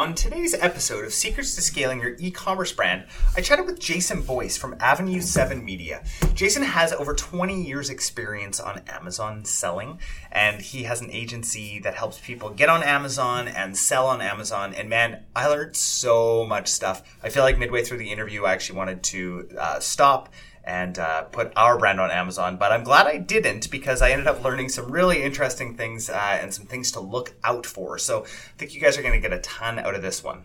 On 0.00 0.14
today's 0.14 0.54
episode 0.54 1.04
of 1.04 1.12
Secrets 1.12 1.54
to 1.56 1.60
Scaling 1.60 2.00
Your 2.00 2.16
E-commerce 2.18 2.72
Brand, 2.72 3.04
I 3.36 3.42
chatted 3.42 3.66
with 3.66 3.78
Jason 3.78 4.22
Boyce 4.22 4.56
from 4.56 4.74
Avenue 4.80 5.20
7 5.20 5.62
Media. 5.62 6.02
Jason 6.32 6.62
has 6.62 6.94
over 6.94 7.12
20 7.12 7.62
years 7.62 7.90
experience 7.90 8.58
on 8.58 8.80
Amazon 8.88 9.44
selling, 9.44 9.98
and 10.32 10.62
he 10.62 10.84
has 10.84 11.02
an 11.02 11.10
agency 11.10 11.80
that 11.80 11.96
helps 11.96 12.18
people 12.18 12.48
get 12.48 12.70
on 12.70 12.82
Amazon 12.82 13.46
and 13.46 13.76
sell 13.76 14.06
on 14.06 14.22
Amazon. 14.22 14.72
And 14.72 14.88
man, 14.88 15.22
I 15.36 15.48
learned 15.48 15.76
so 15.76 16.46
much 16.46 16.68
stuff. 16.68 17.02
I 17.22 17.28
feel 17.28 17.42
like 17.42 17.58
midway 17.58 17.84
through 17.84 17.98
the 17.98 18.10
interview, 18.10 18.44
I 18.44 18.54
actually 18.54 18.78
wanted 18.78 19.02
to 19.02 19.50
uh, 19.58 19.80
stop 19.80 20.30
and 20.64 20.98
uh, 20.98 21.22
put 21.22 21.52
our 21.56 21.78
brand 21.78 22.00
on 22.00 22.10
Amazon. 22.10 22.56
But 22.56 22.72
I'm 22.72 22.84
glad 22.84 23.06
I 23.06 23.18
didn't 23.18 23.70
because 23.70 24.02
I 24.02 24.10
ended 24.10 24.26
up 24.26 24.42
learning 24.44 24.68
some 24.68 24.90
really 24.90 25.22
interesting 25.22 25.76
things 25.76 26.10
uh, 26.10 26.38
and 26.40 26.52
some 26.52 26.66
things 26.66 26.92
to 26.92 27.00
look 27.00 27.34
out 27.44 27.66
for. 27.66 27.98
So 27.98 28.24
I 28.24 28.58
think 28.58 28.74
you 28.74 28.80
guys 28.80 28.98
are 28.98 29.02
going 29.02 29.14
to 29.14 29.20
get 29.20 29.32
a 29.32 29.40
ton 29.40 29.78
out 29.78 29.94
of 29.94 30.02
this 30.02 30.22
one. 30.22 30.44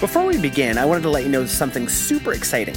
Before 0.00 0.26
we 0.26 0.38
begin, 0.38 0.76
I 0.76 0.84
wanted 0.84 1.02
to 1.02 1.10
let 1.10 1.22
you 1.22 1.28
know 1.28 1.46
something 1.46 1.88
super 1.88 2.32
exciting. 2.32 2.76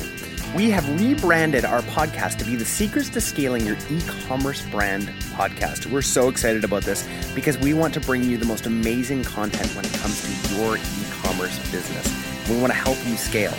We 0.56 0.70
have 0.70 0.88
rebranded 1.02 1.66
our 1.66 1.82
podcast 1.82 2.38
to 2.38 2.46
be 2.46 2.56
the 2.56 2.64
Secrets 2.64 3.10
to 3.10 3.22
Scaling 3.22 3.66
Your 3.66 3.76
E-commerce 3.90 4.66
Brand 4.68 5.10
podcast. 5.34 5.92
We're 5.92 6.02
so 6.02 6.30
excited 6.30 6.64
about 6.64 6.84
this 6.84 7.08
because 7.36 7.58
we 7.58 7.74
want 7.74 7.94
to 7.96 8.00
bring 8.00 8.24
you 8.24 8.38
the 8.38 8.46
most 8.46 8.66
amazing 8.66 9.24
content 9.24 9.76
when 9.76 9.84
it 9.84 9.94
comes 9.94 10.22
to 10.22 10.56
your 10.56 10.78
e-commerce 10.78 11.60
business. 11.72 12.27
We 12.50 12.60
want 12.60 12.72
to 12.72 12.78
help 12.78 12.98
you 13.06 13.18
scale. 13.18 13.54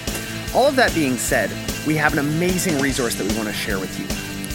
All 0.55 0.67
of 0.67 0.77
that 0.77 0.95
being 0.95 1.17
said, 1.17 1.51
we 1.87 1.95
have 1.97 2.13
an 2.13 2.19
amazing 2.19 2.79
resource 2.79 3.15
that 3.17 3.31
we 3.31 3.37
want 3.37 3.49
to 3.49 3.55
share 3.55 3.79
with 3.79 3.99
you. 3.99 4.07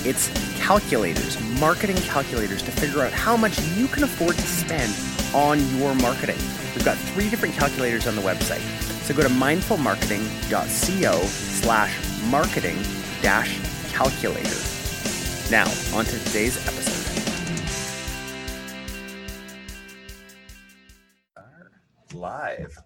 It's 0.09 0.29
calculators, 0.59 1.39
marketing 1.59 1.97
calculators 1.97 2.61
to 2.63 2.71
figure 2.71 3.01
out 3.01 3.11
how 3.13 3.37
much 3.37 3.59
you 3.75 3.87
can 3.87 4.03
afford 4.03 4.35
to 4.35 4.41
spend 4.41 4.93
on 5.33 5.59
your 5.77 5.95
marketing. 5.95 6.37
We've 6.75 6.85
got 6.85 6.97
three 6.97 7.29
different 7.29 7.55
calculators 7.55 8.07
on 8.07 8.15
the 8.15 8.21
website. 8.21 8.61
So 9.03 9.13
go 9.13 9.23
to 9.23 9.29
mindfulmarketing.co 9.29 11.21
slash 11.25 12.23
marketing 12.29 12.77
dash 13.21 13.59
calculator. 13.91 14.59
Now, 15.51 15.65
on 15.95 16.05
to 16.05 16.19
today's 16.25 16.57
episode. 16.67 16.82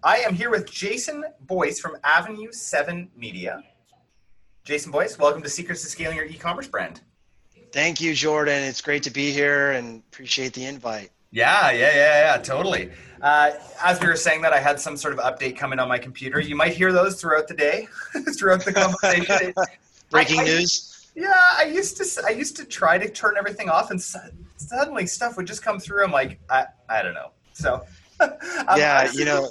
I 0.02 0.18
am 0.18 0.34
here 0.34 0.50
with 0.50 0.70
Jason 0.70 1.24
Boyce 1.40 1.80
from 1.80 1.96
Avenue 2.04 2.52
7 2.52 3.10
Media. 3.16 3.62
Jason 4.64 4.92
Boyce, 4.92 5.18
welcome 5.18 5.42
to 5.42 5.48
Secrets 5.48 5.82
to 5.82 5.88
Scaling 5.88 6.16
Your 6.16 6.26
E-commerce 6.26 6.66
Brand. 6.66 7.00
Thank 7.72 8.00
you, 8.00 8.14
Jordan. 8.14 8.62
It's 8.62 8.80
great 8.80 9.02
to 9.04 9.10
be 9.10 9.32
here 9.32 9.72
and 9.72 10.02
appreciate 10.10 10.52
the 10.52 10.64
invite. 10.64 11.10
Yeah, 11.30 11.70
yeah, 11.70 11.94
yeah, 11.94 12.34
yeah, 12.34 12.42
totally. 12.42 12.90
Uh, 13.20 13.52
as 13.82 14.00
we 14.00 14.06
were 14.06 14.16
saying 14.16 14.40
that, 14.42 14.52
I 14.52 14.58
had 14.58 14.80
some 14.80 14.96
sort 14.96 15.12
of 15.12 15.20
update 15.20 15.56
coming 15.56 15.78
on 15.78 15.88
my 15.88 15.98
computer. 15.98 16.40
You 16.40 16.56
might 16.56 16.72
hear 16.72 16.92
those 16.92 17.20
throughout 17.20 17.48
the 17.48 17.54
day, 17.54 17.88
throughout 18.38 18.64
the 18.64 18.72
conversation. 18.72 19.52
Breaking 20.10 20.40
I, 20.40 20.42
I, 20.42 20.46
news. 20.46 21.10
Yeah, 21.14 21.34
I 21.34 21.64
used 21.64 21.96
to. 21.98 22.26
I 22.26 22.30
used 22.30 22.56
to 22.56 22.64
try 22.64 22.96
to 22.96 23.10
turn 23.10 23.34
everything 23.36 23.68
off, 23.68 23.90
and 23.90 24.00
suddenly 24.00 25.06
stuff 25.06 25.36
would 25.36 25.46
just 25.46 25.62
come 25.62 25.78
through. 25.78 26.04
I'm 26.04 26.12
like, 26.12 26.38
I, 26.48 26.66
I 26.88 27.02
don't 27.02 27.14
know. 27.14 27.32
So 27.52 27.84
yeah, 28.76 29.10
you 29.12 29.24
know, 29.24 29.50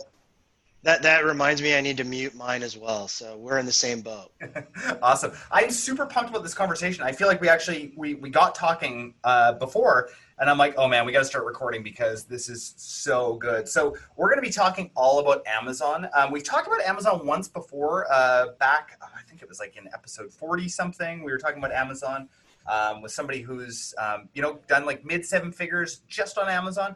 that 0.83 1.01
that 1.03 1.25
reminds 1.25 1.61
me 1.61 1.75
I 1.75 1.81
need 1.81 1.97
to 1.97 2.03
mute 2.03 2.35
mine 2.35 2.63
as 2.63 2.77
well. 2.77 3.07
So 3.07 3.37
we're 3.37 3.57
in 3.57 3.65
the 3.65 3.71
same 3.71 4.01
boat. 4.01 4.31
awesome. 5.01 5.33
I'm 5.51 5.71
super 5.71 6.05
pumped 6.05 6.29
about 6.29 6.43
this 6.43 6.53
conversation. 6.53 7.03
I 7.03 7.11
feel 7.11 7.27
like 7.27 7.41
we 7.41 7.49
actually 7.49 7.93
we 7.95 8.15
we 8.15 8.29
got 8.29 8.55
talking 8.55 9.15
uh, 9.23 9.53
before 9.53 10.09
and 10.39 10.49
I'm 10.49 10.57
like, 10.57 10.75
"Oh 10.77 10.87
man, 10.87 11.05
we 11.05 11.11
got 11.11 11.19
to 11.19 11.25
start 11.25 11.45
recording 11.45 11.81
because 11.81 12.25
this 12.25 12.47
is 12.47 12.73
so 12.77 13.35
good." 13.35 13.67
So, 13.67 13.95
we're 14.15 14.29
going 14.29 14.37
to 14.37 14.47
be 14.47 14.53
talking 14.53 14.91
all 14.95 15.19
about 15.19 15.45
Amazon. 15.47 16.07
Um, 16.13 16.31
we 16.31 16.41
talked 16.41 16.67
about 16.67 16.81
Amazon 16.81 17.25
once 17.25 17.47
before 17.47 18.05
uh, 18.11 18.47
back 18.59 18.99
I 19.01 19.21
think 19.23 19.41
it 19.41 19.49
was 19.49 19.59
like 19.59 19.75
in 19.77 19.87
episode 19.93 20.31
40 20.31 20.69
something. 20.69 21.23
We 21.23 21.31
were 21.31 21.37
talking 21.37 21.57
about 21.57 21.71
Amazon 21.71 22.29
um, 22.67 23.01
with 23.01 23.11
somebody 23.11 23.41
who's 23.41 23.95
um, 23.97 24.29
you 24.33 24.41
know 24.41 24.59
done 24.67 24.85
like 24.85 25.03
mid 25.05 25.25
seven 25.25 25.51
figures 25.51 26.01
just 26.07 26.37
on 26.37 26.49
Amazon. 26.49 26.95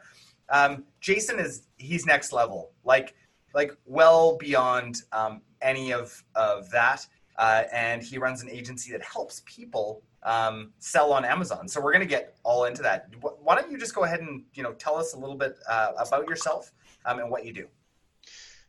Um, 0.49 0.83
Jason 0.99 1.39
is 1.39 1.63
he's 1.77 2.05
next 2.05 2.33
level, 2.33 2.71
like 2.83 3.15
like 3.53 3.75
well 3.85 4.37
beyond 4.37 5.03
um, 5.11 5.41
any 5.61 5.91
of 5.93 6.23
of 6.35 6.69
that, 6.71 7.05
uh, 7.37 7.63
and 7.73 8.01
he 8.01 8.17
runs 8.17 8.41
an 8.41 8.49
agency 8.49 8.91
that 8.91 9.03
helps 9.03 9.41
people 9.45 10.01
um, 10.23 10.71
sell 10.79 11.13
on 11.13 11.25
Amazon. 11.25 11.67
So 11.67 11.81
we're 11.81 11.93
going 11.93 12.07
to 12.07 12.09
get 12.09 12.37
all 12.43 12.65
into 12.65 12.81
that. 12.83 13.09
Why 13.19 13.55
don't 13.55 13.71
you 13.71 13.77
just 13.77 13.95
go 13.95 14.03
ahead 14.03 14.21
and 14.21 14.43
you 14.53 14.63
know 14.63 14.73
tell 14.73 14.97
us 14.97 15.13
a 15.13 15.17
little 15.17 15.37
bit 15.37 15.57
uh, 15.69 15.91
about 15.97 16.27
yourself 16.27 16.71
um, 17.05 17.19
and 17.19 17.29
what 17.29 17.45
you 17.45 17.53
do? 17.53 17.67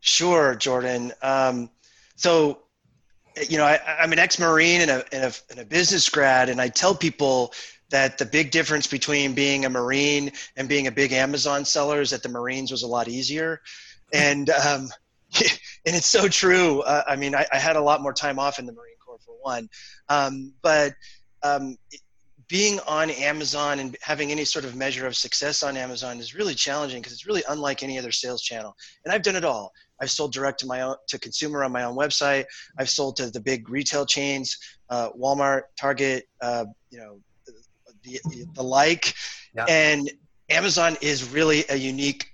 Sure, 0.00 0.54
Jordan. 0.54 1.12
Um, 1.22 1.70
so 2.16 2.62
you 3.49 3.56
know, 3.56 3.64
I, 3.64 3.81
am 4.00 4.12
an 4.12 4.19
ex-marine 4.19 4.82
and 4.82 4.91
a, 4.91 5.14
and 5.14 5.25
a, 5.25 5.32
and 5.50 5.60
a 5.60 5.64
business 5.64 6.09
grad, 6.09 6.49
and 6.49 6.60
I 6.60 6.69
tell 6.69 6.94
people 6.94 7.53
that 7.91 8.19
the 8.19 8.26
big 8.26 8.50
difference 8.50 8.87
between 8.87 9.34
being 9.34 9.64
a 9.64 9.70
Marine 9.70 10.32
and 10.56 10.69
being 10.69 10.87
a 10.87 10.91
big 10.91 11.12
Amazon 11.12 11.64
seller 11.64 12.00
is 12.00 12.10
that 12.10 12.22
the 12.22 12.28
Marines 12.28 12.70
was 12.70 12.82
a 12.82 12.87
lot 12.87 13.06
easier. 13.06 13.60
And, 14.12 14.50
um, 14.50 14.88
and 15.86 15.96
it's 15.96 16.06
so 16.06 16.28
true. 16.28 16.80
Uh, 16.80 17.02
I 17.06 17.16
mean, 17.16 17.34
I, 17.34 17.46
I, 17.52 17.58
had 17.58 17.76
a 17.76 17.80
lot 17.80 18.02
more 18.02 18.12
time 18.12 18.38
off 18.38 18.58
in 18.58 18.66
the 18.66 18.72
Marine 18.72 18.96
Corps 19.04 19.18
for 19.24 19.34
one. 19.40 19.68
Um, 20.08 20.52
but 20.62 20.92
um, 21.42 21.76
being 22.48 22.78
on 22.86 23.10
Amazon 23.10 23.78
and 23.78 23.96
having 24.02 24.30
any 24.30 24.44
sort 24.44 24.66
of 24.66 24.76
measure 24.76 25.06
of 25.06 25.16
success 25.16 25.62
on 25.62 25.76
Amazon 25.76 26.18
is 26.18 26.34
really 26.34 26.54
challenging 26.54 27.00
because 27.00 27.14
it's 27.14 27.26
really 27.26 27.42
unlike 27.48 27.82
any 27.82 27.98
other 27.98 28.12
sales 28.12 28.42
channel. 28.42 28.76
And 29.04 29.14
I've 29.14 29.22
done 29.22 29.36
it 29.36 29.44
all. 29.44 29.72
I've 30.02 30.10
sold 30.10 30.32
direct 30.34 30.60
to 30.60 30.66
my 30.66 30.82
own 30.82 30.96
to 31.08 31.18
consumer 31.18 31.64
on 31.64 31.72
my 31.72 31.84
own 31.84 31.96
website. 31.96 32.44
I've 32.78 32.90
sold 32.90 33.16
to 33.16 33.30
the 33.30 33.40
big 33.40 33.70
retail 33.70 34.04
chains, 34.04 34.58
uh, 34.90 35.10
Walmart, 35.18 35.62
Target, 35.80 36.28
uh, 36.42 36.66
you 36.90 36.98
know, 36.98 37.20
the, 38.04 38.20
the 38.52 38.62
like. 38.62 39.14
Yeah. 39.54 39.64
And 39.68 40.10
Amazon 40.50 40.98
is 41.00 41.30
really 41.30 41.64
a 41.70 41.76
unique 41.76 42.31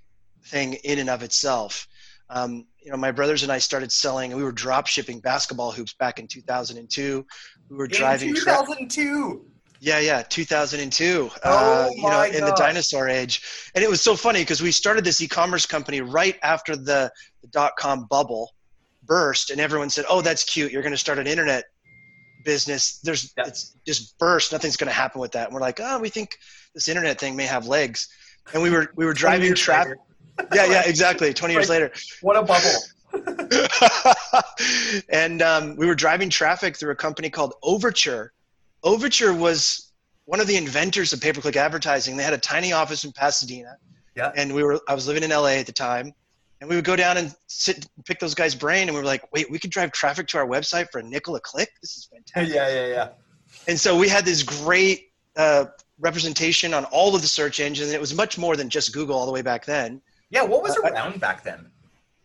thing 0.49 0.73
in 0.83 0.99
and 0.99 1.09
of 1.09 1.23
itself. 1.23 1.87
Um, 2.29 2.65
you 2.81 2.91
know, 2.91 2.97
my 2.97 3.11
brothers 3.11 3.43
and 3.43 3.51
I 3.51 3.57
started 3.57 3.91
selling. 3.91 4.35
We 4.35 4.43
were 4.43 4.51
drop 4.51 4.87
shipping 4.87 5.19
basketball 5.19 5.71
hoops 5.71 5.93
back 5.93 6.19
in 6.19 6.27
2002. 6.27 7.25
We 7.69 7.77
were 7.77 7.87
driving. 7.87 8.33
2002. 8.35 9.29
Tra- 9.29 9.39
yeah, 9.81 9.99
yeah, 9.99 10.21
2002. 10.23 11.29
Oh 11.43 11.49
uh, 11.49 11.89
you 11.95 12.01
know, 12.03 12.23
in 12.23 12.43
the 12.43 12.53
dinosaur 12.57 13.07
age, 13.07 13.41
and 13.73 13.83
it 13.83 13.89
was 13.89 14.01
so 14.01 14.15
funny 14.15 14.41
because 14.41 14.61
we 14.61 14.71
started 14.71 15.05
this 15.05 15.21
e-commerce 15.21 15.65
company 15.65 16.01
right 16.01 16.37
after 16.43 16.75
the, 16.75 17.09
the 17.41 17.47
dot-com 17.47 18.05
bubble 18.09 18.53
burst, 19.05 19.51
and 19.51 19.61
everyone 19.61 19.89
said, 19.89 20.03
"Oh, 20.09 20.21
that's 20.21 20.43
cute. 20.43 20.73
You're 20.73 20.81
going 20.81 20.91
to 20.91 20.97
start 20.97 21.17
an 21.17 21.27
internet 21.27 21.63
business 22.45 22.99
there's 23.03 23.33
yeah. 23.37 23.47
it's 23.47 23.75
just 23.85 24.17
burst 24.17 24.51
nothing's 24.51 24.77
going 24.77 24.87
to 24.87 24.93
happen 24.93 25.19
with 25.19 25.31
that 25.31 25.47
and 25.47 25.53
we're 25.53 25.61
like 25.61 25.79
oh 25.81 25.99
we 25.99 26.09
think 26.09 26.37
this 26.73 26.87
internet 26.87 27.19
thing 27.19 27.35
may 27.35 27.45
have 27.45 27.67
legs 27.67 28.07
and 28.53 28.63
we 28.63 28.69
were 28.69 28.91
we 28.95 29.05
were 29.05 29.13
driving 29.13 29.53
traffic 29.53 29.97
yeah 30.53 30.65
yeah 30.65 30.83
exactly 30.85 31.33
20 31.33 31.53
years 31.53 31.69
later 31.69 31.91
what 32.21 32.35
a 32.35 32.43
bubble 32.43 32.69
and 35.09 35.41
um, 35.41 35.75
we 35.75 35.87
were 35.87 35.95
driving 35.95 36.29
traffic 36.29 36.77
through 36.77 36.91
a 36.91 36.95
company 36.95 37.29
called 37.29 37.53
overture 37.63 38.33
overture 38.83 39.33
was 39.33 39.91
one 40.25 40.39
of 40.39 40.45
the 40.45 40.55
inventors 40.55 41.11
of 41.11 41.19
pay-per-click 41.19 41.55
advertising 41.55 42.15
they 42.15 42.23
had 42.23 42.33
a 42.33 42.37
tiny 42.37 42.71
office 42.71 43.03
in 43.03 43.11
pasadena 43.11 43.75
yeah. 44.15 44.31
and 44.35 44.53
we 44.53 44.63
were 44.63 44.79
i 44.87 44.93
was 44.93 45.07
living 45.07 45.23
in 45.23 45.31
la 45.31 45.47
at 45.47 45.65
the 45.65 45.71
time 45.71 46.13
and 46.61 46.69
we 46.69 46.75
would 46.75 46.85
go 46.85 46.95
down 46.95 47.17
and 47.17 47.33
sit 47.47 47.87
and 47.95 48.05
pick 48.05 48.19
those 48.19 48.35
guys' 48.35 48.53
brain, 48.53 48.89
and 48.89 48.95
we 48.95 48.99
were 48.99 49.05
like, 49.05 49.31
"Wait, 49.31 49.49
we 49.49 49.59
could 49.59 49.71
drive 49.71 49.91
traffic 49.91 50.27
to 50.27 50.37
our 50.37 50.45
website 50.45 50.91
for 50.91 50.99
a 50.99 51.03
nickel 51.03 51.35
a 51.35 51.39
click. 51.39 51.71
This 51.81 51.95
is 51.97 52.09
fantastic." 52.11 52.53
Yeah, 52.53 52.67
yeah, 52.69 52.87
yeah. 52.87 53.09
And 53.67 53.79
so 53.79 53.97
we 53.97 54.09
had 54.09 54.25
this 54.25 54.43
great 54.43 55.11
uh, 55.35 55.65
representation 55.99 56.73
on 56.73 56.85
all 56.85 57.15
of 57.15 57.21
the 57.21 57.27
search 57.27 57.59
engines. 57.59 57.91
It 57.91 58.01
was 58.01 58.13
much 58.13 58.37
more 58.37 58.55
than 58.55 58.69
just 58.69 58.93
Google 58.93 59.17
all 59.17 59.25
the 59.25 59.31
way 59.31 59.41
back 59.41 59.65
then. 59.65 60.01
Yeah, 60.29 60.43
what 60.43 60.63
was 60.63 60.77
uh, 60.77 60.81
around 60.81 61.19
back 61.19 61.43
then? 61.43 61.65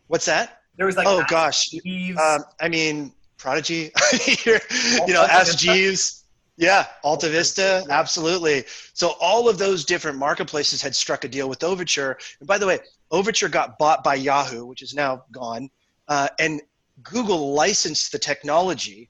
What's 0.07 0.25
that? 0.25 0.61
There 0.77 0.85
was 0.85 0.97
like 0.97 1.07
oh 1.07 1.23
gosh, 1.29 1.73
um, 2.17 2.43
I 2.59 2.69
mean 2.69 3.13
Prodigy, 3.37 3.91
you 4.27 5.13
know, 5.13 5.23
Ask 5.23 5.57
Jeeves. 5.57 6.23
Yeah, 6.57 6.87
Alta 7.03 7.27
Vista, 7.27 7.85
absolutely. 7.89 8.63
So 8.93 9.15
all 9.19 9.49
of 9.49 9.57
those 9.57 9.83
different 9.83 10.17
marketplaces 10.17 10.81
had 10.81 10.95
struck 10.95 11.25
a 11.25 11.27
deal 11.27 11.49
with 11.49 11.65
Overture. 11.65 12.17
And 12.39 12.47
by 12.47 12.57
the 12.57 12.65
way, 12.65 12.79
Overture 13.11 13.49
got 13.49 13.77
bought 13.77 14.05
by 14.05 14.15
Yahoo, 14.15 14.65
which 14.65 14.81
is 14.81 14.93
now 14.93 15.25
gone, 15.33 15.69
uh, 16.07 16.29
and 16.39 16.61
Google 17.03 17.53
licensed 17.53 18.11
the 18.11 18.19
technology, 18.19 19.09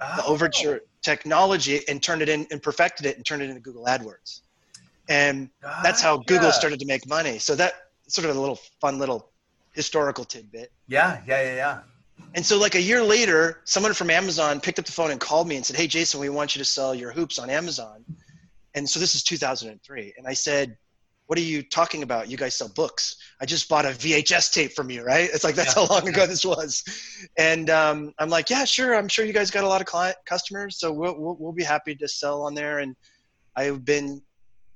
oh. 0.00 0.16
the 0.16 0.24
Overture 0.24 0.80
technology, 1.00 1.80
and 1.88 2.02
turned 2.02 2.22
it 2.22 2.28
in 2.28 2.46
and 2.50 2.60
perfected 2.60 3.06
it 3.06 3.16
and 3.16 3.24
turned 3.24 3.42
it 3.42 3.50
into 3.50 3.60
Google 3.60 3.84
AdWords. 3.84 4.40
And 5.08 5.48
that's 5.82 6.00
how 6.00 6.18
Google 6.18 6.52
started 6.52 6.78
to 6.80 6.86
make 6.86 7.08
money. 7.08 7.38
So 7.38 7.54
that 7.56 7.89
sort 8.10 8.28
of 8.28 8.36
a 8.36 8.40
little 8.40 8.58
fun 8.80 8.98
little 8.98 9.30
historical 9.72 10.24
tidbit. 10.24 10.72
Yeah, 10.88 11.20
yeah, 11.26 11.42
yeah, 11.42 11.54
yeah. 11.54 11.78
And 12.34 12.44
so, 12.44 12.58
like 12.58 12.74
a 12.74 12.82
year 12.82 13.02
later, 13.02 13.60
someone 13.64 13.94
from 13.94 14.10
Amazon 14.10 14.60
picked 14.60 14.78
up 14.78 14.84
the 14.84 14.92
phone 14.92 15.10
and 15.10 15.20
called 15.20 15.48
me 15.48 15.56
and 15.56 15.64
said, 15.64 15.76
Hey, 15.76 15.86
Jason, 15.86 16.20
we 16.20 16.28
want 16.28 16.54
you 16.54 16.58
to 16.60 16.64
sell 16.64 16.94
your 16.94 17.12
hoops 17.12 17.38
on 17.38 17.50
Amazon. 17.50 18.04
And 18.74 18.88
so 18.88 19.00
this 19.00 19.14
is 19.14 19.22
2003. 19.24 20.14
And 20.16 20.26
I 20.26 20.32
said, 20.32 20.76
what 21.30 21.38
are 21.38 21.42
you 21.42 21.62
talking 21.62 22.02
about? 22.02 22.28
You 22.28 22.36
guys 22.36 22.56
sell 22.56 22.68
books. 22.68 23.14
I 23.40 23.46
just 23.46 23.68
bought 23.68 23.84
a 23.84 23.90
VHS 23.90 24.52
tape 24.52 24.72
from 24.72 24.90
you, 24.90 25.04
right? 25.04 25.30
It's 25.32 25.44
like, 25.44 25.54
that's 25.54 25.76
yeah. 25.76 25.86
how 25.86 25.94
long 25.94 26.08
ago 26.08 26.26
this 26.26 26.44
was. 26.44 26.82
And 27.38 27.70
um, 27.70 28.12
I'm 28.18 28.28
like, 28.28 28.50
yeah, 28.50 28.64
sure. 28.64 28.96
I'm 28.96 29.06
sure 29.06 29.24
you 29.24 29.32
guys 29.32 29.48
got 29.48 29.62
a 29.62 29.68
lot 29.68 29.80
of 29.80 29.86
client 29.86 30.16
customers. 30.26 30.80
So 30.80 30.92
we'll, 30.92 31.16
we'll, 31.16 31.36
we'll 31.38 31.52
be 31.52 31.62
happy 31.62 31.94
to 31.94 32.08
sell 32.08 32.42
on 32.42 32.54
there. 32.54 32.80
And 32.80 32.96
I've 33.54 33.84
been 33.84 34.20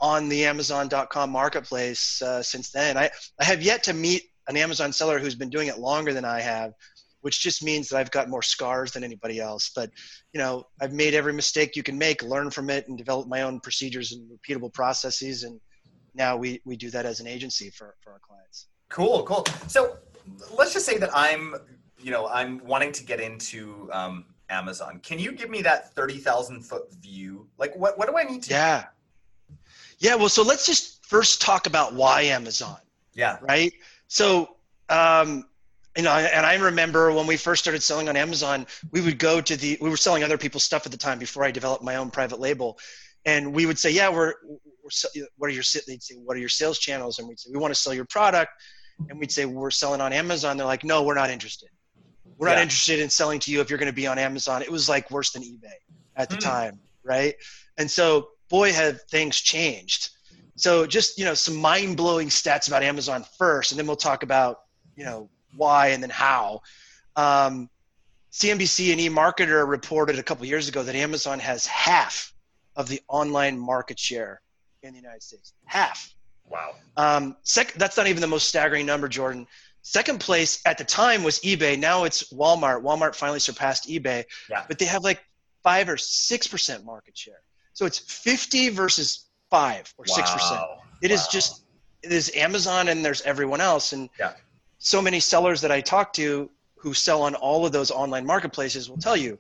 on 0.00 0.28
the 0.28 0.44
Amazon.com 0.44 1.30
marketplace 1.30 2.20
uh, 2.22 2.42
since 2.42 2.70
then. 2.70 2.96
I, 2.96 3.10
I 3.40 3.44
have 3.44 3.62
yet 3.62 3.82
to 3.84 3.92
meet 3.92 4.22
an 4.48 4.56
Amazon 4.56 4.92
seller 4.92 5.18
who's 5.18 5.34
been 5.34 5.50
doing 5.50 5.68
it 5.68 5.78
longer 5.78 6.12
than 6.12 6.24
I 6.24 6.40
have, 6.40 6.72
which 7.22 7.40
just 7.40 7.62
means 7.62 7.88
that 7.88 7.96
I've 7.96 8.10
got 8.10 8.28
more 8.28 8.42
scars 8.42 8.92
than 8.92 9.04
anybody 9.04 9.40
else. 9.40 9.70
But 9.74 9.90
you 10.32 10.38
know, 10.38 10.64
I've 10.80 10.92
made 10.92 11.14
every 11.14 11.32
mistake 11.32 11.76
you 11.76 11.82
can 11.82 11.96
make, 11.96 12.22
learn 12.22 12.50
from 12.50 12.70
it, 12.70 12.88
and 12.88 12.98
develop 12.98 13.28
my 13.28 13.42
own 13.42 13.60
procedures 13.60 14.12
and 14.12 14.30
repeatable 14.30 14.72
processes. 14.72 15.44
And 15.44 15.60
now 16.14 16.36
we 16.36 16.60
we 16.64 16.76
do 16.76 16.90
that 16.90 17.06
as 17.06 17.20
an 17.20 17.26
agency 17.26 17.70
for 17.70 17.94
for 18.02 18.12
our 18.12 18.20
clients. 18.20 18.66
Cool, 18.90 19.22
cool. 19.24 19.46
So 19.68 19.96
let's 20.56 20.72
just 20.72 20.86
say 20.86 20.98
that 20.98 21.10
I'm, 21.14 21.56
you 22.00 22.10
know, 22.10 22.28
I'm 22.28 22.64
wanting 22.64 22.92
to 22.92 23.04
get 23.04 23.20
into 23.20 23.88
um, 23.92 24.26
Amazon. 24.50 25.00
Can 25.02 25.18
you 25.18 25.32
give 25.32 25.50
me 25.50 25.62
that 25.62 25.94
thirty 25.94 26.18
thousand 26.18 26.62
foot 26.62 26.92
view? 26.94 27.48
Like, 27.58 27.74
what 27.76 27.98
what 27.98 28.08
do 28.08 28.18
I 28.18 28.24
need 28.24 28.42
to? 28.44 28.50
Yeah. 28.50 28.84
Yeah. 29.98 30.14
Well, 30.14 30.28
so 30.28 30.42
let's 30.42 30.66
just 30.66 31.04
first 31.06 31.40
talk 31.40 31.66
about 31.66 31.94
why 31.94 32.22
Amazon. 32.22 32.78
Yeah. 33.14 33.38
Right. 33.40 33.72
So. 34.08 34.56
Um, 34.88 35.46
you 35.96 36.02
know, 36.02 36.10
and 36.10 36.44
I 36.44 36.56
remember 36.56 37.12
when 37.12 37.24
we 37.24 37.36
first 37.36 37.62
started 37.62 37.80
selling 37.80 38.08
on 38.08 38.16
Amazon, 38.16 38.66
we 38.90 39.00
would 39.00 39.16
go 39.16 39.40
to 39.40 39.56
the, 39.56 39.78
we 39.80 39.88
were 39.88 39.96
selling 39.96 40.24
other 40.24 40.36
people's 40.36 40.64
stuff 40.64 40.84
at 40.86 40.90
the 40.90 40.98
time 40.98 41.20
before 41.20 41.44
I 41.44 41.52
developed 41.52 41.84
my 41.84 41.94
own 41.94 42.10
private 42.10 42.40
label. 42.40 42.80
And 43.24 43.54
we 43.54 43.64
would 43.64 43.78
say, 43.78 43.92
yeah, 43.92 44.10
we're, 44.10 44.34
we're 44.84 44.90
what 45.36 45.48
are 45.48 45.52
your 45.52 45.62
they'd 45.86 46.02
say 46.02 46.14
what 46.16 46.36
are 46.36 46.40
your 46.40 46.48
sales 46.48 46.78
channels 46.78 47.18
and 47.18 47.28
we'd 47.28 47.38
say 47.38 47.50
we 47.52 47.58
want 47.58 47.72
to 47.74 47.80
sell 47.80 47.94
your 47.94 48.04
product 48.04 48.52
and 49.08 49.18
we'd 49.18 49.32
say 49.32 49.44
we're 49.44 49.70
selling 49.70 50.00
on 50.00 50.12
amazon 50.12 50.56
they're 50.56 50.66
like 50.66 50.84
no 50.84 51.02
we're 51.02 51.14
not 51.14 51.30
interested 51.30 51.68
we're 52.38 52.48
yeah. 52.48 52.54
not 52.54 52.62
interested 52.62 53.00
in 53.00 53.08
selling 53.08 53.40
to 53.40 53.50
you 53.50 53.60
if 53.60 53.70
you're 53.70 53.78
going 53.78 53.90
to 53.90 53.94
be 53.94 54.06
on 54.06 54.18
amazon 54.18 54.62
it 54.62 54.70
was 54.70 54.88
like 54.88 55.10
worse 55.10 55.32
than 55.32 55.42
ebay 55.42 55.72
at 56.16 56.28
the 56.28 56.36
mm. 56.36 56.40
time 56.40 56.78
right 57.02 57.34
and 57.78 57.90
so 57.90 58.28
boy 58.48 58.72
have 58.72 59.00
things 59.02 59.36
changed 59.36 60.10
so 60.56 60.86
just 60.86 61.18
you 61.18 61.24
know 61.24 61.34
some 61.34 61.56
mind-blowing 61.56 62.28
stats 62.28 62.68
about 62.68 62.82
amazon 62.82 63.24
first 63.38 63.72
and 63.72 63.78
then 63.78 63.86
we'll 63.86 63.96
talk 63.96 64.22
about 64.22 64.60
you 64.96 65.04
know 65.04 65.28
why 65.56 65.88
and 65.88 66.02
then 66.02 66.10
how 66.10 66.60
um, 67.16 67.68
cnbc 68.32 68.92
and 68.92 69.00
emarketer 69.00 69.66
reported 69.68 70.18
a 70.18 70.22
couple 70.22 70.44
years 70.46 70.68
ago 70.68 70.82
that 70.82 70.94
amazon 70.94 71.38
has 71.38 71.66
half 71.66 72.34
of 72.76 72.88
the 72.88 73.00
online 73.08 73.58
market 73.58 73.98
share 73.98 74.40
in 74.84 74.92
the 74.92 75.00
United 75.00 75.22
States. 75.22 75.52
Half. 75.64 76.14
Wow. 76.46 76.74
Um, 76.96 77.36
sec- 77.42 77.72
that's 77.74 77.96
not 77.96 78.06
even 78.06 78.20
the 78.20 78.26
most 78.26 78.48
staggering 78.48 78.86
number, 78.86 79.08
Jordan. 79.08 79.46
Second 79.82 80.20
place 80.20 80.60
at 80.66 80.78
the 80.78 80.84
time 80.84 81.22
was 81.22 81.40
eBay. 81.40 81.78
Now 81.78 82.04
it's 82.04 82.32
Walmart. 82.32 82.82
Walmart 82.82 83.14
finally 83.14 83.40
surpassed 83.40 83.88
eBay. 83.88 84.24
Yeah. 84.48 84.64
But 84.66 84.78
they 84.78 84.86
have 84.86 85.04
like 85.04 85.22
five 85.62 85.88
or 85.88 85.96
six 85.96 86.46
percent 86.46 86.84
market 86.84 87.16
share. 87.16 87.40
So 87.74 87.86
it's 87.86 87.98
50 87.98 88.70
versus 88.70 89.26
five 89.50 89.92
or 89.98 90.06
six 90.06 90.30
wow. 90.30 90.34
percent. 90.34 90.62
It 91.02 91.10
wow. 91.10 91.14
is 91.14 91.28
just 91.28 91.64
it 92.02 92.12
is 92.12 92.30
Amazon 92.34 92.88
and 92.88 93.04
there's 93.04 93.22
everyone 93.22 93.60
else. 93.60 93.92
And 93.92 94.08
yeah. 94.18 94.32
so 94.78 95.00
many 95.00 95.20
sellers 95.20 95.60
that 95.60 95.72
I 95.72 95.80
talk 95.80 96.12
to 96.14 96.50
who 96.76 96.92
sell 96.94 97.22
on 97.22 97.34
all 97.34 97.64
of 97.64 97.72
those 97.72 97.90
online 97.90 98.26
marketplaces 98.26 98.90
will 98.90 98.98
tell 98.98 99.16
you 99.16 99.38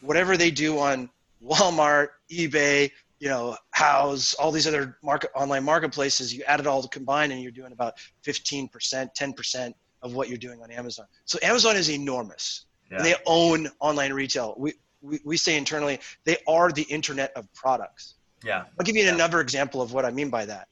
whatever 0.00 0.36
they 0.36 0.50
do 0.50 0.78
on 0.78 1.08
Walmart, 1.44 2.08
eBay, 2.30 2.90
you 3.20 3.28
know, 3.28 3.56
Houzz, 3.74 4.34
all 4.38 4.50
these 4.50 4.66
other 4.66 4.96
market 5.02 5.30
online 5.34 5.64
marketplaces, 5.64 6.34
you 6.34 6.42
add 6.44 6.60
it 6.60 6.66
all 6.66 6.82
to 6.82 6.88
combine 6.88 7.30
and 7.30 7.40
you're 7.40 7.52
doing 7.52 7.72
about 7.72 7.94
15%, 8.24 8.68
10% 8.70 9.74
of 10.02 10.14
what 10.14 10.28
you're 10.28 10.38
doing 10.38 10.60
on 10.62 10.70
Amazon. 10.70 11.06
So 11.24 11.38
Amazon 11.42 11.76
is 11.76 11.90
enormous. 11.90 12.66
Yeah. 12.90 13.02
they 13.02 13.14
own 13.26 13.68
online 13.80 14.12
retail. 14.12 14.54
We, 14.56 14.74
we, 15.00 15.20
we 15.24 15.36
say 15.36 15.56
internally, 15.56 16.00
they 16.24 16.38
are 16.46 16.70
the 16.72 16.82
internet 16.82 17.32
of 17.36 17.52
products. 17.54 18.14
Yeah. 18.44 18.64
I'll 18.78 18.84
give 18.84 18.96
you 18.96 19.04
yeah. 19.04 19.14
another 19.14 19.40
example 19.40 19.82
of 19.82 19.92
what 19.92 20.04
I 20.04 20.10
mean 20.10 20.30
by 20.30 20.46
that. 20.46 20.68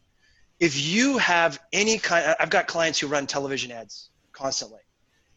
If 0.61 0.81
you 0.81 1.19
have 1.19 1.61
any 1.73 1.99
kind, 1.99 2.35
I've 2.39 2.51
got 2.51 2.67
clients 2.67 2.99
who 2.99 3.07
run 3.07 3.27
television 3.27 3.73
ads 3.73 4.11
constantly. 4.33 4.81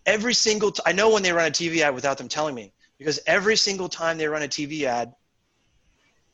Every 0.06 0.34
single, 0.34 0.72
t- 0.72 0.82
I 0.86 0.92
know 0.92 1.10
when 1.12 1.24
they 1.24 1.32
run 1.32 1.48
a 1.48 1.52
TV 1.52 1.80
ad 1.80 1.94
without 1.94 2.18
them 2.18 2.28
telling 2.28 2.56
me, 2.56 2.72
because 2.98 3.20
every 3.28 3.56
single 3.56 3.90
time 3.90 4.18
they 4.18 4.28
run 4.28 4.44
a 4.44 4.48
TV 4.48 4.84
ad, 4.84 5.14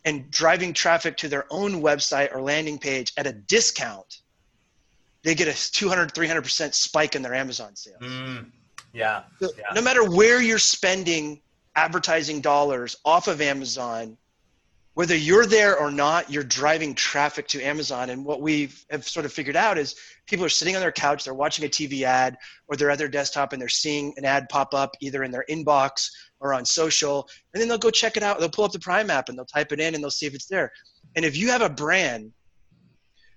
and 0.06 0.30
driving 0.32 0.74
traffic 0.74 1.18
to 1.18 1.30
their 1.30 1.46
own 1.50 1.82
website 1.82 2.34
or 2.34 2.42
landing 2.42 2.78
page 2.78 3.14
at 3.18 3.26
a 3.28 3.32
discount, 3.32 4.22
they 5.24 5.36
get 5.36 5.48
a 5.48 5.72
200, 5.72 6.14
300% 6.14 6.74
spike 6.74 7.16
in 7.16 7.22
their 7.22 7.34
Amazon 7.34 7.76
sales. 7.76 8.02
Mm, 8.02 8.52
yeah, 8.92 9.24
so 9.40 9.50
yeah. 9.58 9.74
No 9.74 9.82
matter 9.82 10.10
where 10.10 10.42
you're 10.42 10.60
spending 10.60 11.42
advertising 11.76 12.42
dollars 12.42 12.96
off 13.04 13.28
of 13.28 13.42
Amazon, 13.42 14.18
whether 14.94 15.16
you're 15.16 15.46
there 15.46 15.78
or 15.78 15.92
not, 15.92 16.32
you're 16.32 16.44
driving 16.44 16.94
traffic 16.94 17.48
to 17.48 17.62
Amazon. 17.64 18.12
And 18.12 18.24
what 18.24 18.42
we 18.42 18.70
have 18.92 19.08
sort 19.08 19.26
of 19.26 19.34
figured 19.34 19.56
out 19.56 19.78
is 19.78 19.96
people 20.28 20.46
are 20.46 20.50
sitting 20.50 20.76
on 20.76 20.82
their 20.82 20.92
couch, 20.92 21.24
they're 21.24 21.34
watching 21.34 21.66
a 21.66 21.70
TV 21.70 22.04
ad, 22.04 22.38
or 22.68 22.76
they're 22.76 22.92
at 22.92 23.00
their 23.00 23.08
desktop 23.08 23.54
and 23.54 23.62
they're 23.62 23.70
seeing 23.70 24.14
an 24.18 24.26
ad 24.26 24.48
pop 24.50 24.74
up 24.74 24.92
either 25.02 25.24
in 25.24 25.32
their 25.32 25.46
inbox 25.50 26.10
or 26.40 26.54
on 26.54 26.64
social, 26.64 27.28
and 27.54 27.62
then 27.62 27.68
they'll 27.68 27.78
go 27.78 27.90
check 27.90 28.18
it 28.18 28.24
out. 28.24 28.40
They'll 28.40 28.50
pull 28.50 28.66
up 28.66 28.72
the 28.72 28.80
Prime 28.80 29.10
app 29.10 29.30
and 29.30 29.38
they'll 29.38 29.46
type 29.46 29.72
it 29.72 29.80
in 29.80 29.96
and 29.96 30.04
they'll 30.04 30.12
see 30.12 30.28
if 30.28 30.36
it's 30.36 30.48
there. 30.48 30.72
And 31.16 31.26
if 31.26 31.36
you 31.38 31.50
have 31.50 31.62
a 31.62 31.70
brand 31.70 32.32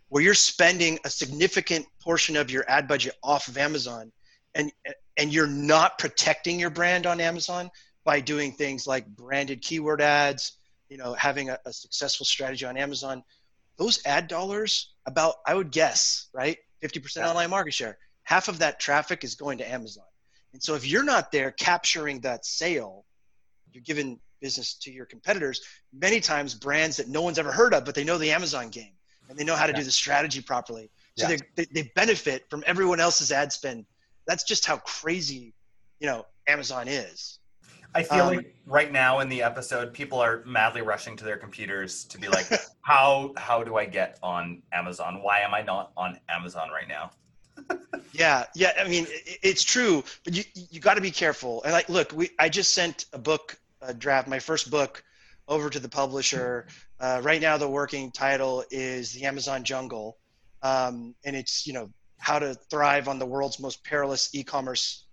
where 0.09 0.23
you're 0.23 0.35
spending 0.35 0.99
a 1.05 1.11
significant 1.11 1.87
portion 2.01 2.37
of 2.37 2.51
your 2.51 2.65
ad 2.69 2.87
budget 2.87 3.15
off 3.23 3.49
of 3.49 3.57
Amazon 3.57 4.13
and 4.55 4.73
and 5.17 5.33
you're 5.33 5.47
not 5.47 5.99
protecting 5.99 6.61
your 6.61 6.71
brand 6.71 7.07
on 7.07 7.21
Amazon 7.21 7.71
by 8.07 8.21
doing 8.21 8.53
things 8.53 8.87
like 8.87 9.05
branded 9.07 9.61
keyword 9.61 10.01
ads, 10.01 10.53
you 10.89 10.97
know, 10.97 11.13
having 11.15 11.51
a, 11.51 11.59
a 11.67 11.73
successful 11.73 12.25
strategy 12.25 12.65
on 12.65 12.79
Amazon, 12.79 13.23
those 13.77 14.01
ad 14.07 14.29
dollars 14.29 14.95
about 15.07 15.35
I 15.45 15.55
would 15.55 15.71
guess, 15.71 16.29
right? 16.33 16.57
50% 16.83 17.17
yeah. 17.17 17.29
online 17.29 17.51
market 17.51 17.75
share. 17.75 17.99
Half 18.23 18.49
of 18.49 18.61
that 18.61 18.81
traffic 18.81 19.25
is 19.25 19.35
going 19.35 19.59
to 19.59 19.71
Amazon. 19.71 20.05
And 20.53 20.63
so 20.63 20.75
if 20.75 20.87
you're 20.87 21.05
not 21.05 21.33
there 21.33 21.51
capturing 21.51 22.21
that 22.21 22.47
sale, 22.47 23.05
you're 23.73 23.83
giving 23.83 24.21
business 24.41 24.75
to 24.75 24.93
your 24.93 25.05
competitors. 25.05 25.61
Many 25.93 26.21
times 26.21 26.55
brands 26.55 26.97
that 26.99 27.09
no 27.09 27.23
one's 27.23 27.39
ever 27.39 27.53
heard 27.53 27.75
of, 27.75 27.85
but 27.85 27.95
they 27.95 28.05
know 28.05 28.19
the 28.19 28.31
Amazon 28.31 28.69
game 28.69 28.93
and 29.29 29.37
they 29.37 29.45
know 29.45 29.57
how 29.57 29.67
to 29.67 29.73
yeah. 29.73 29.79
do 29.79 29.85
the 29.85 29.91
strategy 29.91 30.41
properly. 30.41 30.91
So 31.19 31.29
yeah. 31.29 31.39
they, 31.57 31.65
they 31.67 31.91
benefit 31.97 32.49
from 32.49 32.63
everyone 32.67 33.01
else's 33.01 33.33
ad 33.33 33.53
spend. 33.53 33.85
That's 34.27 34.45
just 34.45 34.65
how 34.65 34.77
crazy, 34.79 35.53
you 35.99 36.07
know, 36.07 36.25
Amazon 36.47 36.87
is. 36.89 37.41
I 37.97 38.03
feel 38.03 38.25
um, 38.25 38.37
like 38.37 38.55
right 38.67 38.93
now 38.93 39.21
in 39.21 39.31
the 39.31 39.43
episode, 39.43 39.95
people 39.95 40.19
are 40.21 40.43
madly 40.45 40.83
rushing 40.83 41.17
to 41.17 41.25
their 41.25 41.39
computers 41.39 42.05
to 42.05 42.19
be 42.19 42.29
like, 42.29 42.47
how 42.83 43.33
how 43.39 43.65
do 43.65 43.77
I 43.77 43.87
get 43.87 44.19
on 44.23 44.63
Amazon? 44.71 45.23
Why 45.23 45.41
am 45.41 45.55
I 45.55 45.63
not 45.63 45.93
on 45.97 46.19
Amazon 46.29 46.69
right 46.71 46.87
now? 46.87 47.11
yeah, 48.13 48.45
yeah. 48.55 48.73
I 48.79 48.87
mean, 48.87 49.07
it's 49.43 49.65
true, 49.65 50.05
but 50.25 50.35
you 50.35 50.45
you 50.55 50.79
got 50.79 50.95
to 50.95 51.01
be 51.01 51.11
careful. 51.11 51.63
And 51.63 51.73
like, 51.73 51.89
look, 51.89 52.13
we 52.13 52.29
I 52.39 52.51
just 52.51 52.75
sent 52.75 53.07
a 53.15 53.19
book, 53.19 53.59
a 53.81 53.95
draft, 53.95 54.29
my 54.29 54.41
first 54.41 54.71
book, 54.71 55.03
over 55.49 55.71
to 55.71 55.81
the 55.81 55.89
publisher. 55.89 56.67
Uh, 57.01 57.23
right 57.25 57.41
now, 57.41 57.57
the 57.57 57.69
working 57.69 58.11
title 58.11 58.63
is 58.71 59.13
"The 59.13 59.25
Amazon 59.25 59.65
Jungle," 59.65 60.19
um, 60.63 61.15
and 61.25 61.35
it's 61.35 61.67
you 61.67 61.73
know 61.73 61.89
how 62.19 62.39
to 62.39 62.55
thrive 62.71 63.09
on 63.09 63.19
the 63.19 63.27
world's 63.27 63.59
most 63.59 63.83
perilous 63.85 64.35
e-commerce 64.35 65.07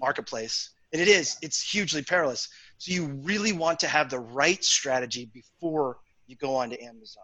marketplace. 0.00 0.70
And 0.92 1.00
it 1.00 1.08
is. 1.08 1.36
It's 1.42 1.62
hugely 1.62 2.02
perilous. 2.02 2.48
So 2.78 2.92
you 2.92 3.06
really 3.22 3.52
want 3.52 3.80
to 3.80 3.86
have 3.86 4.10
the 4.10 4.18
right 4.18 4.62
strategy 4.62 5.30
before 5.32 5.98
you 6.26 6.36
go 6.36 6.56
on 6.56 6.70
to 6.70 6.82
Amazon. 6.82 7.22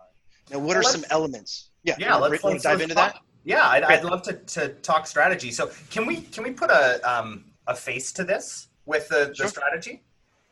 Now, 0.51 0.59
what 0.59 0.69
well, 0.69 0.79
are 0.79 0.83
some 0.83 1.05
elements? 1.11 1.71
Yeah, 1.83 1.97
yeah. 1.99 2.15
Let's, 2.17 2.43
let's 2.45 2.63
dive 2.63 2.79
let's 2.79 2.83
into 2.85 2.95
talk. 2.95 3.15
that. 3.15 3.23
Yeah, 3.45 3.67
I'd, 3.67 3.85
I'd 3.85 4.05
love 4.05 4.23
to, 4.23 4.35
to 4.35 4.69
talk 4.75 5.07
strategy. 5.07 5.51
So 5.51 5.71
can 5.91 6.07
we 6.07 6.23
can 6.23 6.45
we 6.45 6.51
put 6.51 6.71
a 6.71 7.01
um, 7.09 7.45
a 7.67 7.75
face 7.75 8.13
to 8.13 8.25
this 8.25 8.69
with 8.87 9.09
the, 9.09 9.33
sure. 9.35 9.47
the 9.47 9.49
strategy? 9.49 10.03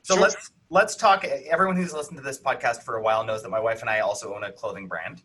So 0.03 0.15
sure. 0.15 0.23
let's 0.23 0.51
let's 0.71 0.97
talk. 0.97 1.25
Everyone 1.25 1.77
who's 1.77 1.93
listened 1.93 2.17
to 2.17 2.23
this 2.23 2.41
podcast 2.41 2.83
for 2.83 2.97
a 2.97 3.03
while 3.03 3.25
knows 3.25 3.43
that 3.43 3.51
my 3.51 3.61
wife 3.61 3.81
and 3.81 3.91
I 3.91 4.01
also 4.01 4.35
own 4.35 4.45
a 4.45 4.53
clothing 4.53 4.87
brand. 4.87 5.23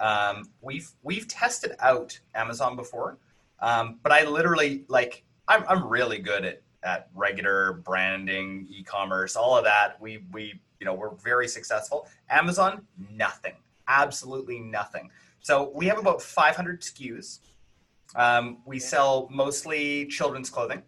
Um, 0.00 0.44
we've 0.60 0.90
we've 1.02 1.28
tested 1.28 1.72
out 1.80 2.18
Amazon 2.34 2.76
before, 2.76 3.18
um, 3.60 3.98
but 4.02 4.12
I 4.12 4.24
literally 4.24 4.84
like 4.88 5.24
I'm 5.48 5.64
I'm 5.68 5.86
really 5.86 6.18
good 6.18 6.44
at 6.44 6.62
at 6.82 7.08
regular 7.14 7.74
branding, 7.74 8.66
e-commerce, 8.70 9.36
all 9.36 9.56
of 9.56 9.64
that. 9.64 10.00
We 10.00 10.24
we 10.32 10.60
you 10.80 10.86
know 10.86 10.94
we're 10.94 11.14
very 11.14 11.48
successful. 11.48 12.08
Amazon, 12.30 12.86
nothing, 13.10 13.54
absolutely 13.88 14.60
nothing. 14.60 15.10
So 15.40 15.72
we 15.74 15.86
have 15.86 15.98
about 15.98 16.22
500 16.22 16.82
SKUs. 16.82 17.40
Um, 18.14 18.58
we 18.64 18.78
sell 18.78 19.28
mostly 19.30 20.06
children's 20.06 20.50
clothing. 20.50 20.82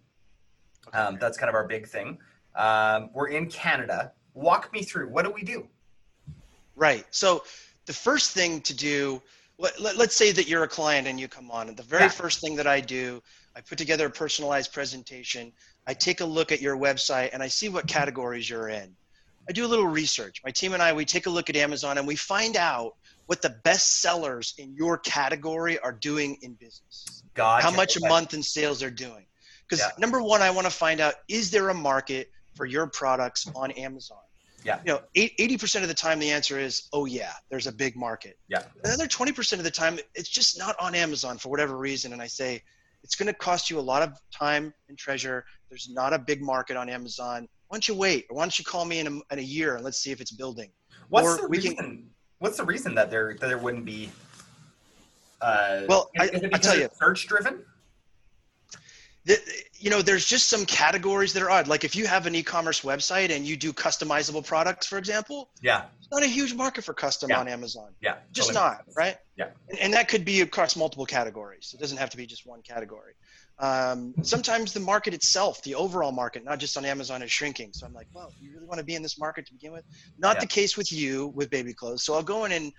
Um, 0.92 1.18
that's 1.20 1.36
kind 1.36 1.48
of 1.48 1.54
our 1.54 1.66
big 1.66 1.88
thing. 1.88 2.18
Um, 2.54 3.10
we're 3.12 3.28
in 3.28 3.48
Canada. 3.48 4.12
Walk 4.34 4.72
me 4.72 4.82
through. 4.82 5.08
What 5.08 5.24
do 5.24 5.30
we 5.30 5.42
do? 5.42 5.66
Right. 6.76 7.04
So 7.10 7.44
the 7.86 7.92
first 7.92 8.32
thing 8.32 8.60
to 8.62 8.74
do 8.74 9.22
let, 9.58 9.96
us 9.99 10.14
say 10.14 10.32
that 10.32 10.49
you're 10.49 10.64
a 10.64 10.68
client 10.68 11.06
and 11.06 11.18
you 11.18 11.28
come 11.28 11.50
on, 11.50 11.68
and 11.68 11.76
the 11.76 11.82
very 11.82 12.04
Yeah. 12.04 12.08
first 12.11 12.40
thing 12.40 12.56
that 12.56 12.66
I 12.66 12.80
do, 12.80 13.23
I 13.56 13.61
put 13.61 13.78
together 13.78 14.06
a 14.06 14.11
personalized 14.11 14.73
presentation. 14.73 15.52
I 15.87 15.94
take 15.94 16.20
a 16.20 16.25
look 16.25 16.50
at 16.50 16.61
your 16.61 16.76
website 16.76 17.30
and 17.32 17.42
I 17.42 17.49
see 17.49 17.68
what 17.68 17.87
categories 17.87 18.49
you're 18.50 18.68
in. 18.68 18.96
I 19.49 19.52
do 19.52 19.64
a 19.64 19.68
little 19.68 19.87
research. 19.87 20.40
My 20.44 20.50
team 20.50 20.73
and 20.73 20.82
I, 20.82 20.92
we 20.92 21.04
take 21.04 21.26
a 21.26 21.30
look 21.30 21.50
at 21.50 21.56
Amazon 21.56 21.99
and 21.99 22.06
we 22.06 22.16
find 22.16 22.56
out 22.56 22.92
what 23.26 23.42
the 23.42 23.61
best 23.62 24.00
sellers 24.00 24.54
in 24.58 24.75
your 24.75 24.99
category 24.99 25.78
are 25.80 25.92
doing 25.92 26.37
in 26.42 26.54
business 26.54 27.23
Gotcha. 27.34 27.66
how 27.66 27.70
much 27.70 27.96
a 27.96 28.08
month 28.08 28.34
in 28.34 28.42
sales 28.42 28.80
they're 28.80 28.90
doing. 28.90 29.26
Because 29.68 29.80
Yeah. 29.80 29.92
number 29.99 30.23
one, 30.23 30.42
I 30.42 30.50
want 30.50 30.66
to 30.66 30.70
find 30.70 31.00
out 31.00 31.14
is 31.28 31.50
there 31.50 31.68
a 31.68 31.75
market 31.75 32.28
for 32.56 32.66
your 32.66 32.87
products 32.87 33.46
on 33.54 33.70
Amazon? 33.73 34.18
Yeah. 34.64 34.80
You 34.85 34.92
know, 34.94 35.00
80% 35.14 35.83
of 35.83 35.88
the 35.88 35.94
time 35.94 36.18
the 36.18 36.30
answer 36.30 36.59
is, 36.59 36.88
oh 36.92 37.04
yeah, 37.04 37.33
there's 37.50 37.66
a 37.66 37.73
big 37.73 37.97
market. 37.97 38.38
Yeah. 38.49 38.62
Another 38.83 39.06
20% 39.06 39.52
of 39.59 39.62
the 39.64 39.71
time 39.71 39.99
it's 40.14 40.28
just 40.28 40.59
not 40.59 40.75
on 40.80 40.94
Amazon 40.94 41.37
for 41.38 41.50
whatever 41.50 41.76
reason. 41.76 42.12
And 42.14 42.23
I 42.23 42.26
say, 42.26 42.62
it's 43.02 43.14
going 43.14 43.26
to 43.26 43.35
cost 43.35 43.68
you 43.68 43.78
a 43.78 43.83
lot 43.83 44.02
of 44.02 44.18
time 44.33 44.73
and 44.88 44.97
treasure. 44.97 45.44
There's 45.68 45.90
not 45.92 46.14
a 46.14 46.18
big 46.18 46.40
market 46.40 46.76
on 46.78 46.88
Amazon. 46.88 47.47
Why 47.68 47.76
don't 47.76 47.87
you 47.87 47.94
wait? 47.94 48.25
Or 48.30 48.37
why 48.38 48.42
don't 48.44 48.59
you 48.59 48.64
call 48.64 48.87
me 48.87 49.00
in 49.00 49.06
a, 49.06 49.11
in 49.35 49.38
a 49.38 49.42
year 49.42 49.75
and 49.76 49.85
let's 49.85 49.99
see 49.99 50.11
if 50.11 50.21
it's 50.23 50.33
building? 50.33 50.71
What's 51.11 51.26
or 51.28 51.42
the 51.42 51.49
reason? 51.49 51.76
can- 51.76 52.11
What's 52.38 52.56
the 52.56 52.64
reason 52.64 52.94
that 52.97 53.11
there 53.11 53.35
that 53.40 53.47
there 53.47 53.59
wouldn't 53.59 53.85
be? 53.85 54.11
Uh, 55.40 55.83
Well, 55.88 56.11
I- 56.18 56.30
I'll 56.52 56.59
tell 56.59 56.78
it's 56.78 56.99
search 56.99 57.26
driven? 57.26 57.64
The, 59.26 59.38
you 59.78 59.90
know 59.90 60.02
there's 60.02 60.24
just 60.26 60.48
some 60.50 60.66
categories 60.66 61.32
that 61.32 61.42
are 61.42 61.50
odd. 61.50 61.66
Like 61.68 61.84
if 61.84 61.96
you 61.96 62.06
have 62.06 62.26
an 62.26 62.34
e-commerce 62.34 62.82
website 62.82 63.30
and 63.34 63.46
you 63.46 63.56
do 63.56 63.72
customizable 63.72 64.44
products 64.46 64.86
for 64.86 64.98
example 64.98 65.50
Yeah, 65.62 65.84
it's 65.98 66.08
not 66.12 66.22
a 66.22 66.26
huge 66.26 66.54
market 66.54 66.84
for 66.84 66.92
custom 66.94 67.30
Yeah. 67.30 67.40
on 67.40 67.48
amazon. 67.48 67.94
Yeah, 68.00 68.16
just 68.32 68.48
totally. 68.52 68.64
not 68.66 68.84
right? 68.96 69.16
Yeah. 69.36 69.46
and, 69.70 69.78
and 69.80 69.92
that 69.94 70.08
could 70.08 70.24
be 70.24 70.42
across 70.42 70.76
multiple 70.76 71.06
categories. 71.06 71.74
It 71.74 71.80
doesn't 71.80 71.98
have 71.98 72.10
to 72.10 72.16
be 72.16 72.26
just 72.26 72.46
one 72.46 72.60
category. 72.62 73.14
Um, 73.58 74.14
sometimes 74.22 74.72
the 74.72 74.80
market 74.80 75.14
itself 75.14 75.62
the 75.62 75.74
overall 75.76 76.12
market 76.12 76.44
not 76.44 76.58
just 76.58 76.76
on 76.76 76.84
amazon 76.84 77.22
is 77.22 77.30
shrinking. 77.30 77.70
So 77.72 77.86
i'm 77.86 77.94
like 77.94 78.08
well 78.12 78.30
you 78.40 78.52
really 78.52 78.66
want 78.66 78.78
to 78.78 78.84
be 78.84 78.94
in 78.94 79.02
this 79.02 79.18
market 79.18 79.46
to 79.46 79.52
begin 79.52 79.72
with? 79.72 79.84
Not 80.18 80.36
Yeah. 80.36 80.40
the 80.40 80.46
case 80.48 80.76
with 80.76 80.92
you 80.92 81.28
with 81.28 81.48
baby 81.50 81.72
clothes. 81.72 82.04
So 82.04 82.14
i'll 82.14 82.22
go 82.22 82.44
in 82.44 82.52
and 82.52 82.72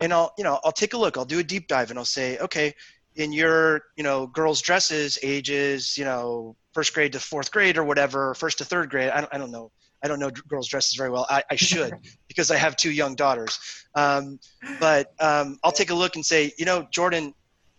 and 0.00 0.12
i'll 0.12 0.32
you 0.36 0.44
know 0.44 0.60
i'll 0.62 0.72
take 0.72 0.92
a 0.92 0.98
look. 0.98 1.16
I'll 1.16 1.24
do 1.24 1.38
a 1.38 1.42
deep 1.44 1.68
dive 1.68 1.88
and 1.90 1.98
i'll 1.98 2.04
say 2.04 2.38
okay 2.38 2.74
in 3.16 3.32
your 3.32 3.82
you 3.96 4.04
know 4.04 4.26
girls 4.26 4.60
dresses 4.60 5.18
ages 5.22 5.96
you 5.98 6.04
know 6.04 6.54
first 6.72 6.94
grade 6.94 7.12
to 7.12 7.20
fourth 7.20 7.50
grade 7.50 7.76
or 7.76 7.84
whatever 7.84 8.34
first 8.34 8.58
to 8.58 8.64
third 8.64 8.90
grade 8.90 9.10
i 9.10 9.20
don't, 9.20 9.34
I 9.34 9.38
don't 9.38 9.50
know. 9.50 9.70
I 10.04 10.08
don't 10.08 10.20
know 10.20 10.30
girls 10.30 10.68
dresses 10.68 10.94
very 10.94 11.10
well. 11.10 11.26
I, 11.28 11.42
I 11.50 11.56
should 11.56 11.94
because 12.28 12.50
i 12.50 12.56
have 12.56 12.76
two 12.76 12.92
young 12.92 13.14
daughters. 13.14 13.58
Um, 13.94 14.38
but 14.78 15.12
um, 15.20 15.58
i'll 15.64 15.72
take 15.72 15.90
a 15.90 15.94
look 15.94 16.16
and 16.16 16.24
say 16.24 16.52
you 16.58 16.64
know 16.64 16.86
jordan 16.90 17.34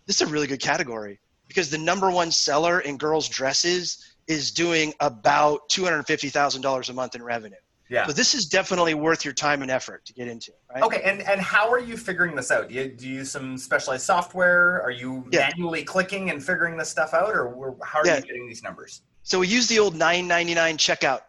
this 0.06 0.20
is 0.20 0.28
a 0.28 0.30
really 0.30 0.46
good 0.46 0.60
category 0.60 1.20
because 1.46 1.70
the 1.70 1.78
number 1.78 2.10
one 2.10 2.30
seller 2.30 2.80
in 2.80 2.98
girls 2.98 3.28
dresses 3.28 4.14
is 4.26 4.50
doing 4.50 4.92
about 5.00 5.60
$250000 5.70 6.88
a 6.88 6.92
month 6.92 7.14
in 7.14 7.22
revenue 7.22 7.56
Yeah. 7.90 8.06
so 8.06 8.12
this 8.12 8.34
is 8.34 8.46
definitely 8.46 8.94
worth 8.94 9.24
your 9.24 9.34
time 9.34 9.62
and 9.62 9.70
effort 9.70 10.04
to 10.06 10.12
get 10.12 10.28
into 10.28 10.52
right 10.74 10.82
Okay, 10.82 11.02
and 11.04 11.22
and 11.22 11.40
how 11.40 11.70
are 11.70 11.78
you 11.78 11.96
figuring 11.96 12.34
this 12.36 12.50
out? 12.50 12.68
Do 12.68 12.74
you, 12.74 12.88
do 12.88 13.08
you 13.08 13.14
use 13.16 13.30
some 13.30 13.56
specialized 13.56 14.04
software? 14.04 14.82
Are 14.82 14.90
you 14.90 15.26
Yeah. 15.30 15.48
manually 15.50 15.84
clicking 15.84 16.30
and 16.30 16.44
figuring 16.44 16.76
this 16.76 16.88
stuff 16.90 17.14
out, 17.14 17.30
or 17.34 17.76
how 17.84 18.00
are 18.00 18.06
Yeah. 18.06 18.16
you 18.16 18.22
getting 18.22 18.46
these 18.48 18.62
numbers? 18.62 19.02
So 19.22 19.38
we 19.38 19.48
use 19.48 19.66
the 19.68 19.78
old 19.78 19.94
9.99 19.94 20.76
checkout 20.76 21.20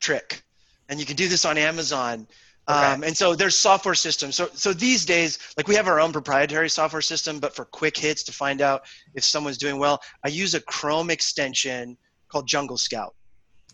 trick, 0.00 0.42
and 0.88 1.00
you 1.00 1.06
can 1.06 1.16
do 1.16 1.28
this 1.28 1.44
on 1.44 1.58
Amazon. 1.58 2.26
Um, 2.66 3.02
and 3.04 3.14
so 3.14 3.34
there's 3.34 3.56
software 3.56 3.94
systems. 3.94 4.36
So 4.36 4.48
so 4.54 4.72
these 4.72 5.04
days, 5.04 5.38
like 5.58 5.68
we 5.68 5.74
have 5.74 5.86
our 5.86 6.00
own 6.00 6.12
proprietary 6.12 6.70
software 6.70 7.02
system, 7.02 7.38
but 7.38 7.54
for 7.54 7.64
quick 7.66 7.94
hits 7.96 8.22
to 8.22 8.32
find 8.32 8.62
out 8.62 8.86
if 9.14 9.22
someone's 9.22 9.58
doing 9.58 9.78
well, 9.78 10.00
I 10.24 10.28
use 10.28 10.54
a 10.54 10.60
Chrome 10.62 11.10
extension 11.10 11.98
called 12.28 12.46
Jungle 12.48 12.78
Scout. 12.78 13.14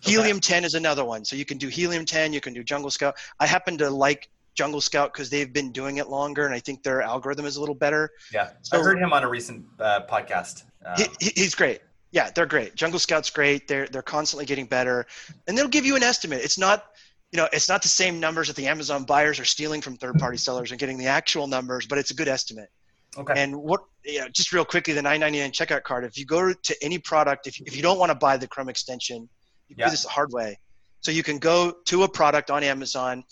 Okay. 0.02 0.12
Helium 0.12 0.40
10 0.40 0.64
is 0.64 0.74
another 0.74 1.04
one. 1.04 1.24
So 1.24 1.36
you 1.36 1.44
can 1.44 1.58
do 1.58 1.68
Helium 1.68 2.04
10, 2.04 2.32
you 2.32 2.40
can 2.40 2.54
do 2.54 2.62
Jungle 2.64 2.90
Scout. 2.90 3.16
I 3.38 3.46
happen 3.46 3.76
to 3.78 3.90
like 3.90 4.30
Jungle 4.54 4.80
Scout 4.80 5.12
because 5.12 5.30
they've 5.30 5.52
been 5.52 5.72
doing 5.72 5.98
it 5.98 6.08
longer, 6.08 6.46
and 6.46 6.54
I 6.54 6.58
think 6.60 6.82
their 6.82 7.02
algorithm 7.02 7.46
is 7.46 7.56
a 7.56 7.60
little 7.60 7.74
better. 7.74 8.10
Yeah, 8.32 8.50
So- 8.62 8.78
I 8.78 8.82
heard 8.82 8.98
him 8.98 9.12
on 9.12 9.24
a 9.24 9.28
recent 9.28 9.64
uh, 9.78 10.00
podcast. 10.08 10.64
Um, 10.84 10.94
He, 10.96 11.04
he- 11.26 11.32
he's 11.42 11.54
great. 11.54 11.80
Yeah, 12.12 12.30
they're 12.34 12.46
great. 12.46 12.74
Jungle 12.74 12.98
Scout's 12.98 13.30
great. 13.30 13.68
They're 13.68 13.86
they're 13.86 14.02
constantly 14.02 14.44
getting 14.44 14.66
better, 14.66 15.06
and 15.46 15.56
they'll 15.56 15.68
give 15.68 15.86
you 15.86 15.94
an 15.94 16.02
estimate. 16.02 16.40
It's 16.42 16.58
not, 16.58 16.86
you 17.30 17.36
know, 17.36 17.48
it's 17.52 17.68
not 17.68 17.82
the 17.82 17.88
same 17.88 18.18
numbers 18.18 18.48
that 18.48 18.56
the 18.56 18.66
Amazon 18.66 19.04
buyers 19.04 19.38
are 19.38 19.44
stealing 19.44 19.80
from 19.80 19.96
third-party 19.96 20.38
sellers 20.38 20.72
and 20.72 20.80
getting 20.80 20.98
the 20.98 21.06
actual 21.06 21.46
numbers, 21.46 21.86
but 21.86 21.98
it's 21.98 22.10
a 22.10 22.14
good 22.14 22.26
estimate. 22.26 22.68
okay. 23.16 23.34
And 23.36 23.54
what, 23.62 23.82
you 24.04 24.18
know, 24.20 24.28
just 24.28 24.50
real 24.52 24.64
quickly, 24.64 24.92
the 24.92 25.02
9.99 25.02 25.52
checkout 25.52 25.84
card. 25.84 26.04
If 26.04 26.18
you 26.18 26.24
go 26.26 26.52
to 26.52 26.74
any 26.82 26.98
product, 26.98 27.46
if 27.46 27.60
if 27.60 27.76
you 27.76 27.82
don't 27.82 27.98
want 27.98 28.10
to 28.10 28.16
buy 28.16 28.36
the 28.36 28.48
Chrome 28.48 28.68
extension, 28.68 29.28
you 29.70 29.76
Yeah. 29.78 29.86
do 29.86 29.90
this 29.92 30.02
the 30.02 30.08
hard 30.08 30.32
way. 30.32 30.58
So 31.00 31.10
you 31.10 31.22
can 31.22 31.38
go 31.38 31.72
to 31.86 32.02
a 32.02 32.08
product 32.08 32.50
on 32.50 32.62
Amazon, 32.62 33.24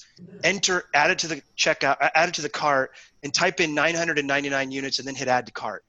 enter, 0.42 0.85
add 0.95 1.11
it 1.11 1.18
to 1.18 1.28
the 1.28 1.42
checkout, 1.57 1.97
add 2.00 2.30
it 2.30 2.35
to 2.37 2.42
the 2.42 2.49
cart, 2.49 2.92
and 3.23 3.35
type 3.35 3.61
in 3.61 3.75
999 3.75 4.71
units, 4.71 4.99
and 4.99 5.07
then 5.07 5.14
hit 5.14 5.28
add 5.28 5.45
to 5.47 5.52
cart. 5.52 5.85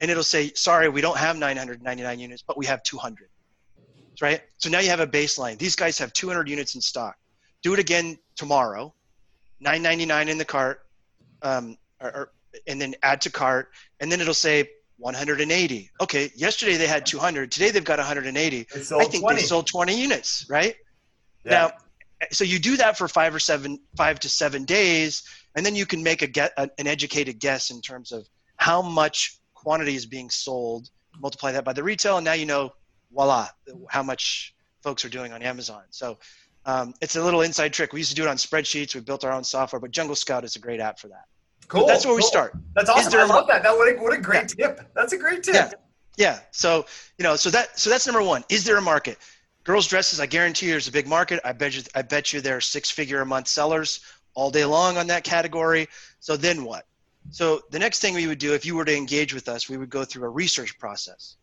And 0.00 0.10
it'll 0.10 0.22
say, 0.22 0.52
sorry, 0.54 0.88
we 0.88 1.00
don't 1.00 1.16
have 1.16 1.36
999 1.36 2.20
units, 2.20 2.44
but 2.46 2.56
we 2.56 2.66
have 2.66 2.82
200. 2.84 3.28
Right? 4.20 4.42
So 4.58 4.68
now 4.68 4.78
you 4.78 4.90
have 4.90 5.00
a 5.00 5.06
baseline. 5.08 5.58
These 5.58 5.74
guys 5.74 5.98
have 5.98 6.12
200 6.12 6.48
units 6.48 6.76
in 6.76 6.80
stock. 6.80 7.16
Do 7.62 7.72
it 7.74 7.80
again 7.80 8.16
tomorrow. 8.36 8.94
999 9.60 10.28
in 10.28 10.38
the 10.38 10.44
cart, 10.44 10.82
um, 11.42 11.76
or, 12.00 12.16
or, 12.16 12.32
and 12.68 12.80
then 12.80 12.94
add 13.02 13.20
to 13.22 13.30
cart, 13.30 13.70
and 13.98 14.12
then 14.12 14.20
it'll 14.20 14.34
say 14.34 14.68
180. 14.98 15.90
Okay, 16.00 16.30
yesterday 16.34 16.76
they 16.76 16.86
had 16.86 17.04
200. 17.04 17.50
Today 17.50 17.70
they've 17.70 17.84
got 17.84 17.98
180. 17.98 18.66
I 18.74 19.04
think 19.04 19.24
20. 19.24 19.40
they 19.40 19.46
sold 19.46 19.66
20 19.66 20.00
units, 20.00 20.46
right? 20.48 20.74
yeah. 21.44 21.50
Now, 21.50 21.72
so 22.30 22.44
you 22.44 22.58
do 22.58 22.76
that 22.76 22.96
for 22.96 23.08
five 23.08 23.34
or 23.34 23.38
seven, 23.38 23.78
five 23.96 24.20
to 24.20 24.28
seven 24.28 24.64
days, 24.64 25.24
and 25.54 25.64
then 25.64 25.74
you 25.74 25.86
can 25.86 26.02
make 26.02 26.22
a 26.22 26.26
get 26.26 26.52
an 26.56 26.86
educated 26.86 27.38
guess 27.38 27.70
in 27.70 27.80
terms 27.80 28.12
of 28.12 28.26
how 28.56 28.82
much 28.82 29.38
quantity 29.52 29.94
is 29.94 30.06
being 30.06 30.30
sold. 30.30 30.88
Multiply 31.20 31.52
that 31.52 31.64
by 31.64 31.72
the 31.72 31.82
retail, 31.82 32.16
and 32.16 32.24
now 32.24 32.32
you 32.32 32.46
know, 32.46 32.72
voila, 33.12 33.48
how 33.88 34.02
much 34.02 34.54
folks 34.82 35.04
are 35.04 35.08
doing 35.08 35.32
on 35.32 35.42
Amazon. 35.42 35.82
So 35.90 36.18
um, 36.66 36.94
it's 37.00 37.16
a 37.16 37.22
little 37.22 37.42
inside 37.42 37.72
trick. 37.72 37.92
We 37.92 38.00
used 38.00 38.10
to 38.10 38.16
do 38.16 38.22
it 38.22 38.28
on 38.28 38.36
spreadsheets. 38.36 38.94
We 38.94 39.00
built 39.00 39.24
our 39.24 39.32
own 39.32 39.44
software, 39.44 39.80
but 39.80 39.90
Jungle 39.90 40.16
Scout 40.16 40.44
is 40.44 40.56
a 40.56 40.58
great 40.58 40.80
app 40.80 40.98
for 40.98 41.08
that. 41.08 41.24
Cool. 41.68 41.86
That's 41.86 42.04
where 42.06 42.14
we 42.14 42.22
start. 42.22 42.54
That's 42.74 42.90
awesome. 42.90 43.12
there 43.12 43.20
I 43.20 43.26
love 43.26 43.46
that. 43.48 43.62
That 43.62 43.76
what 43.76 43.88
a, 43.88 44.00
what 44.00 44.12
a 44.12 44.20
great 44.20 44.48
tip. 44.48 44.80
That's 44.94 45.12
a 45.12 45.18
great 45.18 45.42
tip. 45.42 45.54
Yeah. 45.54 45.70
Yeah. 46.16 46.38
So 46.50 46.86
you 47.18 47.22
know, 47.22 47.36
so 47.36 47.50
that 47.50 47.78
so 47.78 47.90
that's 47.90 48.06
number 48.06 48.22
one. 48.22 48.44
Is 48.48 48.64
there 48.64 48.76
a 48.76 48.82
market? 48.82 49.18
Girls 49.64 49.86
dresses, 49.86 50.20
I 50.20 50.26
guarantee 50.26 50.66
you, 50.66 50.72
there's 50.72 50.88
a 50.88 50.92
big 50.92 51.06
market. 51.06 51.40
I 51.42 51.52
bet 51.52 51.74
you, 51.74 51.82
I 51.94 52.02
bet 52.02 52.34
you, 52.34 52.42
there 52.42 52.58
are 52.58 52.60
six-figure 52.60 53.22
a 53.22 53.26
month 53.26 53.48
sellers 53.48 54.00
all 54.34 54.50
day 54.50 54.66
long 54.66 54.98
on 54.98 55.06
that 55.06 55.24
category. 55.24 55.88
So 56.20 56.36
then 56.36 56.64
what? 56.64 56.84
So 57.30 57.62
the 57.70 57.78
next 57.78 58.00
thing 58.00 58.12
we 58.12 58.26
would 58.26 58.38
do, 58.38 58.52
if 58.52 58.66
you 58.66 58.76
were 58.76 58.84
to 58.84 58.94
engage 58.94 59.32
with 59.32 59.48
us, 59.48 59.70
we 59.70 59.78
would 59.78 59.88
go 59.88 60.04
through 60.04 60.24
a 60.26 60.28
research 60.28 60.78
process, 60.78 61.36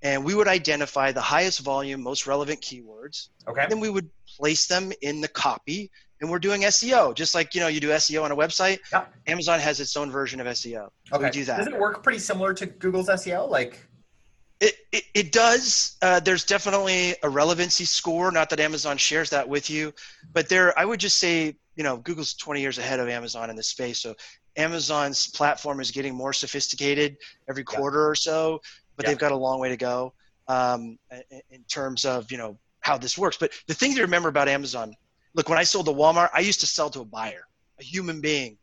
and 0.00 0.24
we 0.24 0.34
would 0.34 0.48
identify 0.48 1.12
the 1.12 1.20
highest 1.20 1.60
volume, 1.60 2.02
most 2.02 2.26
relevant 2.26 2.62
keywords. 2.62 3.28
Okay. 3.46 3.66
Then 3.68 3.80
we 3.80 3.90
would 3.90 4.08
place 4.38 4.66
them 4.66 4.90
in 5.02 5.20
the 5.20 5.28
copy, 5.28 5.90
and 6.20 6.30
we're 6.30 6.38
doing 6.38 6.62
SEO, 6.62 7.14
just 7.14 7.34
like 7.34 7.54
you 7.54 7.60
know 7.60 7.68
you 7.68 7.80
do 7.80 7.88
SEO 7.90 8.22
on 8.24 8.32
a 8.32 8.36
website. 8.36 8.78
Yeah. 8.92 9.06
Amazon 9.26 9.60
has 9.60 9.80
its 9.80 9.96
own 9.96 10.10
version 10.10 10.40
of 10.40 10.46
SEO. 10.48 10.88
Okay. 11.12 11.24
we 11.24 11.30
do 11.30 11.44
that. 11.44 11.58
Does 11.58 11.66
it 11.68 11.78
work 11.78 12.02
pretty 12.02 12.18
similar 12.18 12.52
to 12.54 12.66
Google's 12.66 13.08
SEO? 13.08 13.48
Like, 13.48 13.78
It, 14.60 14.74
it, 14.92 15.04
it 15.14 15.32
does. 15.32 15.96
Uh, 16.02 16.20
there's 16.20 16.44
definitely 16.44 17.14
a 17.22 17.28
relevancy 17.28 17.84
score. 17.84 18.30
Not 18.32 18.50
that 18.50 18.60
Amazon 18.60 18.96
shares 18.96 19.30
that 19.30 19.48
with 19.48 19.70
you, 19.70 19.92
but 20.32 20.48
there, 20.48 20.76
I 20.78 20.84
would 20.84 20.98
just 21.00 21.18
say, 21.18 21.54
you 21.76 21.84
know, 21.84 21.96
Google's 21.98 22.34
20 22.34 22.60
years 22.60 22.78
ahead 22.78 22.98
of 22.98 23.08
Amazon 23.08 23.50
in 23.50 23.56
this 23.56 23.68
space. 23.68 24.00
So 24.00 24.14
Amazon's 24.56 25.28
platform 25.28 25.78
is 25.80 25.92
getting 25.92 26.14
more 26.14 26.32
sophisticated 26.32 27.16
every 27.48 27.64
Yeah. 27.70 27.76
quarter 27.78 28.08
or 28.08 28.16
so, 28.16 28.60
but 28.96 29.04
Yeah. 29.04 29.10
they've 29.10 29.18
got 29.18 29.30
a 29.32 29.36
long 29.36 29.60
way 29.60 29.68
to 29.68 29.76
go 29.76 30.12
um, 30.48 30.98
in 31.50 31.62
terms 31.68 32.04
of, 32.04 32.32
you 32.32 32.38
know, 32.38 32.58
how 32.80 32.98
this 32.98 33.16
works. 33.16 33.36
But 33.38 33.52
the 33.68 33.74
thing 33.74 33.94
to 33.94 34.00
remember 34.02 34.28
about 34.28 34.48
Amazon, 34.48 34.94
look, 35.34 35.48
when 35.48 35.58
I 35.58 35.62
sold 35.64 35.86
to 35.86 35.92
Walmart, 35.92 36.30
I 36.32 36.40
used 36.40 36.60
to 36.60 36.66
sell 36.66 36.90
to 36.90 37.00
a 37.00 37.04
buyer, 37.04 37.46
a 37.80 37.84
human 37.84 38.20
being. 38.20 38.58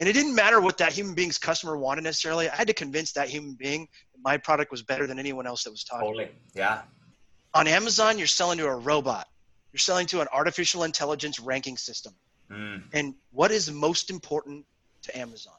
And 0.00 0.08
it 0.08 0.12
didn't 0.12 0.34
matter 0.34 0.60
what 0.60 0.78
that 0.78 0.92
human 0.92 1.14
being's 1.14 1.38
customer 1.38 1.76
wanted 1.76 2.04
necessarily. 2.04 2.48
I 2.48 2.54
had 2.54 2.68
to 2.68 2.74
convince 2.74 3.12
that 3.12 3.28
human 3.28 3.54
being 3.54 3.88
that 4.12 4.20
my 4.22 4.36
product 4.36 4.70
was 4.70 4.82
better 4.82 5.06
than 5.06 5.18
anyone 5.18 5.46
else 5.46 5.64
that 5.64 5.70
was 5.70 5.82
talking. 5.82 6.06
totally. 6.06 6.28
Yeah. 6.54 6.82
On 7.54 7.66
Amazon, 7.66 8.16
you're 8.18 8.26
selling 8.28 8.58
to 8.58 8.66
a 8.66 8.76
robot. 8.76 9.26
You're 9.72 9.78
selling 9.80 10.06
to 10.08 10.20
an 10.20 10.28
artificial 10.32 10.84
intelligence 10.84 11.40
ranking 11.40 11.76
system. 11.76 12.14
Mm. 12.50 12.82
And 12.92 13.14
what 13.32 13.50
is 13.50 13.70
most 13.70 14.10
important 14.10 14.64
to 15.02 15.18
Amazon? 15.18 15.54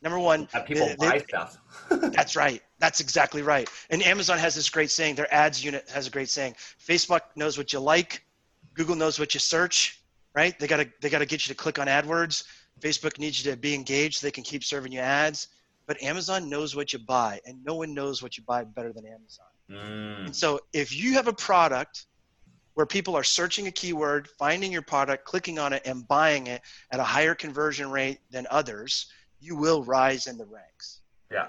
Number 0.00 0.18
one, 0.18 0.46
people 0.66 0.86
the- 0.86 0.92
the- 0.92 0.96
buy 0.96 1.18
stuff. 1.18 1.58
that's 1.90 2.36
right. 2.36 2.62
That's 2.78 3.00
exactly 3.00 3.42
right. 3.42 3.68
And 3.90 4.02
Amazon 4.02 4.38
has 4.38 4.54
this 4.54 4.68
great 4.70 4.90
saying. 4.90 5.16
Their 5.16 5.32
ads 5.34 5.62
unit 5.64 5.88
has 5.90 6.06
a 6.06 6.10
great 6.10 6.28
saying. 6.28 6.54
Facebook 6.86 7.20
knows 7.36 7.58
what 7.58 7.72
you 7.72 7.80
like. 7.80 8.24
Google 8.78 8.94
knows 8.94 9.18
what 9.18 9.34
you 9.34 9.40
search. 9.40 10.00
Right? 10.34 10.56
They 10.58 10.68
gotta 10.68 10.88
they 11.00 11.10
gotta 11.10 11.26
get 11.26 11.46
you 11.46 11.52
to 11.52 11.58
click 11.58 11.78
on 11.80 11.88
AdWords. 11.88 12.44
Facebook 12.80 13.18
needs 13.18 13.44
you 13.44 13.50
to 13.50 13.56
be 13.56 13.74
engaged 13.74 14.20
so 14.20 14.26
they 14.26 14.30
can 14.30 14.44
keep 14.44 14.62
serving 14.62 14.92
you 14.92 15.00
ads. 15.00 15.48
but 15.86 16.00
Amazon 16.02 16.48
knows 16.48 16.76
what 16.76 16.92
you 16.92 16.98
buy, 16.98 17.40
and 17.46 17.64
no 17.64 17.74
one 17.74 17.92
knows 17.94 18.22
what 18.22 18.36
you 18.36 18.44
buy 18.44 18.62
better 18.62 18.92
than 18.92 19.04
Amazon. 19.06 19.46
Mm. 19.70 20.26
And 20.26 20.36
so 20.36 20.60
if 20.72 20.94
you 20.94 21.14
have 21.14 21.28
a 21.28 21.32
product 21.32 22.06
where 22.74 22.86
people 22.86 23.16
are 23.16 23.24
searching 23.24 23.66
a 23.66 23.70
keyword, 23.72 24.28
finding 24.38 24.70
your 24.70 24.82
product, 24.82 25.24
clicking 25.24 25.58
on 25.58 25.72
it, 25.72 25.82
and 25.84 26.06
buying 26.06 26.46
it 26.46 26.60
at 26.92 27.00
a 27.00 27.02
higher 27.02 27.34
conversion 27.34 27.90
rate 27.90 28.20
than 28.30 28.46
others, 28.50 29.06
you 29.40 29.56
will 29.56 29.82
rise 29.82 30.26
in 30.26 30.38
the 30.38 30.44
ranks. 30.44 31.00
Yeah. 31.32 31.48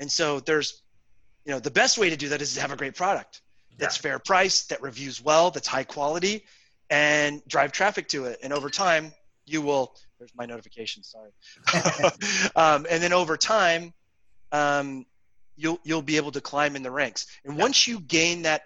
And 0.00 0.10
so 0.10 0.40
there's, 0.40 0.82
you 1.46 1.52
know, 1.52 1.60
the 1.60 1.70
best 1.70 1.96
way 1.96 2.10
to 2.10 2.16
do 2.16 2.28
that 2.28 2.42
is 2.42 2.54
to 2.54 2.60
have 2.60 2.72
a 2.72 2.76
great 2.76 2.96
product 2.96 3.40
that's 3.78 3.96
fair 3.96 4.18
price, 4.18 4.64
that 4.66 4.82
reviews 4.82 5.22
well, 5.22 5.50
that's 5.50 5.68
high 5.68 5.84
quality, 5.84 6.44
and 6.90 7.42
drive 7.48 7.72
traffic 7.72 8.08
to 8.08 8.26
it. 8.26 8.38
And 8.42 8.52
over 8.52 8.70
time, 8.70 9.12
you 9.46 9.62
will. 9.62 9.94
There's 10.18 10.32
my 10.34 10.46
notification. 10.46 11.02
Sorry. 11.02 11.30
um, 12.56 12.86
and 12.88 13.02
then 13.02 13.12
over 13.12 13.36
time, 13.36 13.92
um, 14.52 15.06
you'll 15.56 15.78
you'll 15.84 16.02
be 16.02 16.16
able 16.16 16.32
to 16.32 16.40
climb 16.40 16.76
in 16.76 16.82
the 16.82 16.90
ranks. 16.90 17.26
And 17.44 17.56
once 17.56 17.86
you 17.86 18.00
gain 18.00 18.42
that 18.42 18.62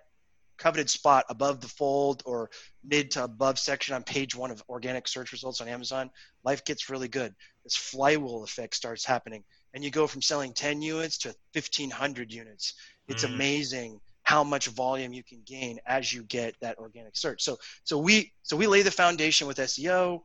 coveted 0.58 0.90
spot 0.90 1.24
above 1.28 1.60
the 1.60 1.68
fold 1.68 2.22
or 2.26 2.50
mid 2.84 3.12
to 3.12 3.24
above 3.24 3.58
section 3.58 3.94
on 3.94 4.02
page 4.02 4.34
one 4.34 4.50
of 4.50 4.62
organic 4.68 5.06
search 5.06 5.32
results 5.32 5.60
on 5.60 5.68
Amazon, 5.68 6.10
life 6.44 6.64
gets 6.64 6.90
really 6.90 7.08
good. 7.08 7.34
This 7.64 7.76
flywheel 7.76 8.42
effect 8.42 8.74
starts 8.74 9.04
happening, 9.04 9.44
and 9.72 9.84
you 9.84 9.90
go 9.90 10.06
from 10.06 10.22
selling 10.22 10.52
10 10.52 10.82
units 10.82 11.18
to 11.18 11.34
1,500 11.52 12.32
units. 12.32 12.74
It's 13.06 13.24
Mm. 13.24 13.34
amazing 13.34 14.00
how 14.28 14.44
much 14.44 14.66
volume 14.68 15.14
you 15.14 15.22
can 15.22 15.40
gain 15.46 15.80
as 15.86 16.12
you 16.12 16.22
get 16.24 16.54
that 16.60 16.76
organic 16.76 17.16
search. 17.16 17.42
So, 17.42 17.56
so 17.84 17.96
we 17.96 18.30
so 18.42 18.58
we 18.58 18.66
lay 18.66 18.82
the 18.82 18.90
foundation 18.90 19.46
with 19.46 19.56
SEO. 19.56 20.20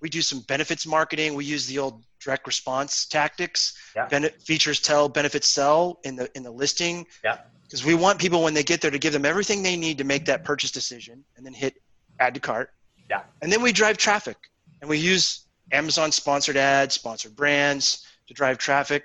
We 0.00 0.08
do 0.08 0.22
some 0.22 0.40
benefits 0.40 0.86
marketing. 0.86 1.34
We 1.34 1.44
use 1.44 1.66
the 1.66 1.78
old 1.78 2.02
direct 2.18 2.46
response 2.46 3.04
tactics. 3.04 3.76
Yeah. 3.94 4.08
Features 4.42 4.80
tell, 4.80 5.10
benefits 5.10 5.48
sell 5.50 6.00
in 6.02 6.16
the 6.16 6.30
in 6.34 6.44
the 6.44 6.50
listing 6.50 7.06
Yeah. 7.22 7.40
because 7.64 7.84
we 7.84 7.94
want 7.94 8.18
people 8.18 8.42
when 8.42 8.54
they 8.54 8.62
get 8.62 8.80
there 8.80 8.90
to 8.90 8.98
give 8.98 9.12
them 9.12 9.26
everything 9.26 9.62
they 9.62 9.76
need 9.76 9.98
to 9.98 10.04
make 10.04 10.24
that 10.24 10.42
purchase 10.42 10.70
decision 10.70 11.22
and 11.36 11.44
then 11.44 11.52
hit 11.52 11.74
add 12.18 12.32
to 12.32 12.40
cart 12.40 12.70
Yeah. 13.10 13.20
and 13.42 13.52
then 13.52 13.60
we 13.60 13.70
drive 13.70 13.98
traffic 13.98 14.38
and 14.80 14.88
we 14.88 14.96
use 14.96 15.44
amazon 15.72 16.10
sponsored 16.10 16.56
ads 16.56 16.94
sponsored 16.94 17.36
brands 17.36 18.06
to 18.28 18.32
drive 18.32 18.56
traffic 18.56 19.02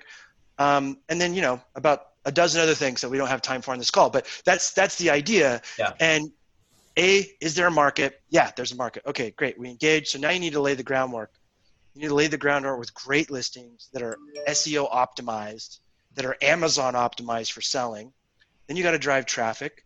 um, 0.58 0.96
and 1.10 1.20
then 1.20 1.34
you 1.34 1.42
know 1.42 1.60
about 1.74 2.11
a 2.24 2.32
dozen 2.32 2.60
other 2.60 2.74
things 2.74 3.00
that 3.00 3.08
we 3.08 3.16
don't 3.18 3.28
have 3.28 3.42
time 3.42 3.60
for 3.62 3.72
on 3.72 3.78
this 3.78 3.90
call 3.90 4.08
but 4.10 4.26
that's 4.44 4.72
that's 4.72 4.96
the 4.98 5.10
idea 5.10 5.60
Yeah. 5.78 5.92
and 6.00 6.30
a 6.98 7.26
is 7.40 7.54
there 7.54 7.66
a 7.66 7.70
market 7.70 8.20
yeah 8.30 8.50
there's 8.56 8.72
a 8.72 8.76
market 8.76 9.02
okay 9.06 9.30
great 9.32 9.58
we 9.58 9.68
engage 9.68 10.08
so 10.08 10.18
now 10.18 10.30
you 10.30 10.40
need 10.40 10.52
to 10.52 10.60
lay 10.60 10.74
the 10.74 10.82
groundwork 10.82 11.30
you 11.94 12.02
need 12.02 12.08
to 12.08 12.14
lay 12.14 12.26
the 12.26 12.38
groundwork 12.38 12.78
with 12.78 12.92
great 12.94 13.30
listings 13.30 13.88
that 13.92 14.02
are 14.02 14.16
seo 14.48 14.90
optimized 14.92 15.78
that 16.14 16.24
are 16.24 16.36
amazon 16.42 16.94
optimized 16.94 17.52
for 17.52 17.60
selling 17.62 18.12
then 18.66 18.76
you 18.76 18.82
got 18.82 18.92
to 18.92 18.98
drive 18.98 19.26
traffic 19.26 19.84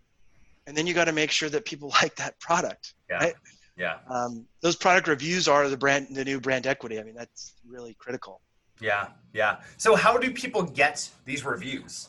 and 0.66 0.76
then 0.76 0.86
you 0.86 0.94
got 0.94 1.04
to 1.04 1.12
make 1.12 1.30
sure 1.30 1.48
that 1.48 1.64
people 1.64 1.88
like 2.02 2.14
that 2.16 2.38
product 2.40 2.94
Yeah. 3.08 3.16
Right. 3.18 3.34
Yeah. 3.78 3.98
um, 4.10 4.46
those 4.62 4.74
product 4.76 5.06
reviews 5.06 5.48
are 5.48 5.68
the 5.68 5.76
brand 5.76 6.08
the 6.10 6.24
new 6.24 6.40
brand 6.40 6.66
equity 6.66 6.98
i 6.98 7.02
mean 7.02 7.14
that's 7.14 7.54
really 7.66 7.94
critical 7.98 8.40
Yeah. 8.80 9.08
Yeah. 9.32 9.56
So 9.78 9.96
how 9.96 10.16
do 10.18 10.30
people 10.32 10.62
get 10.62 11.08
these 11.24 11.44
reviews? 11.44 12.08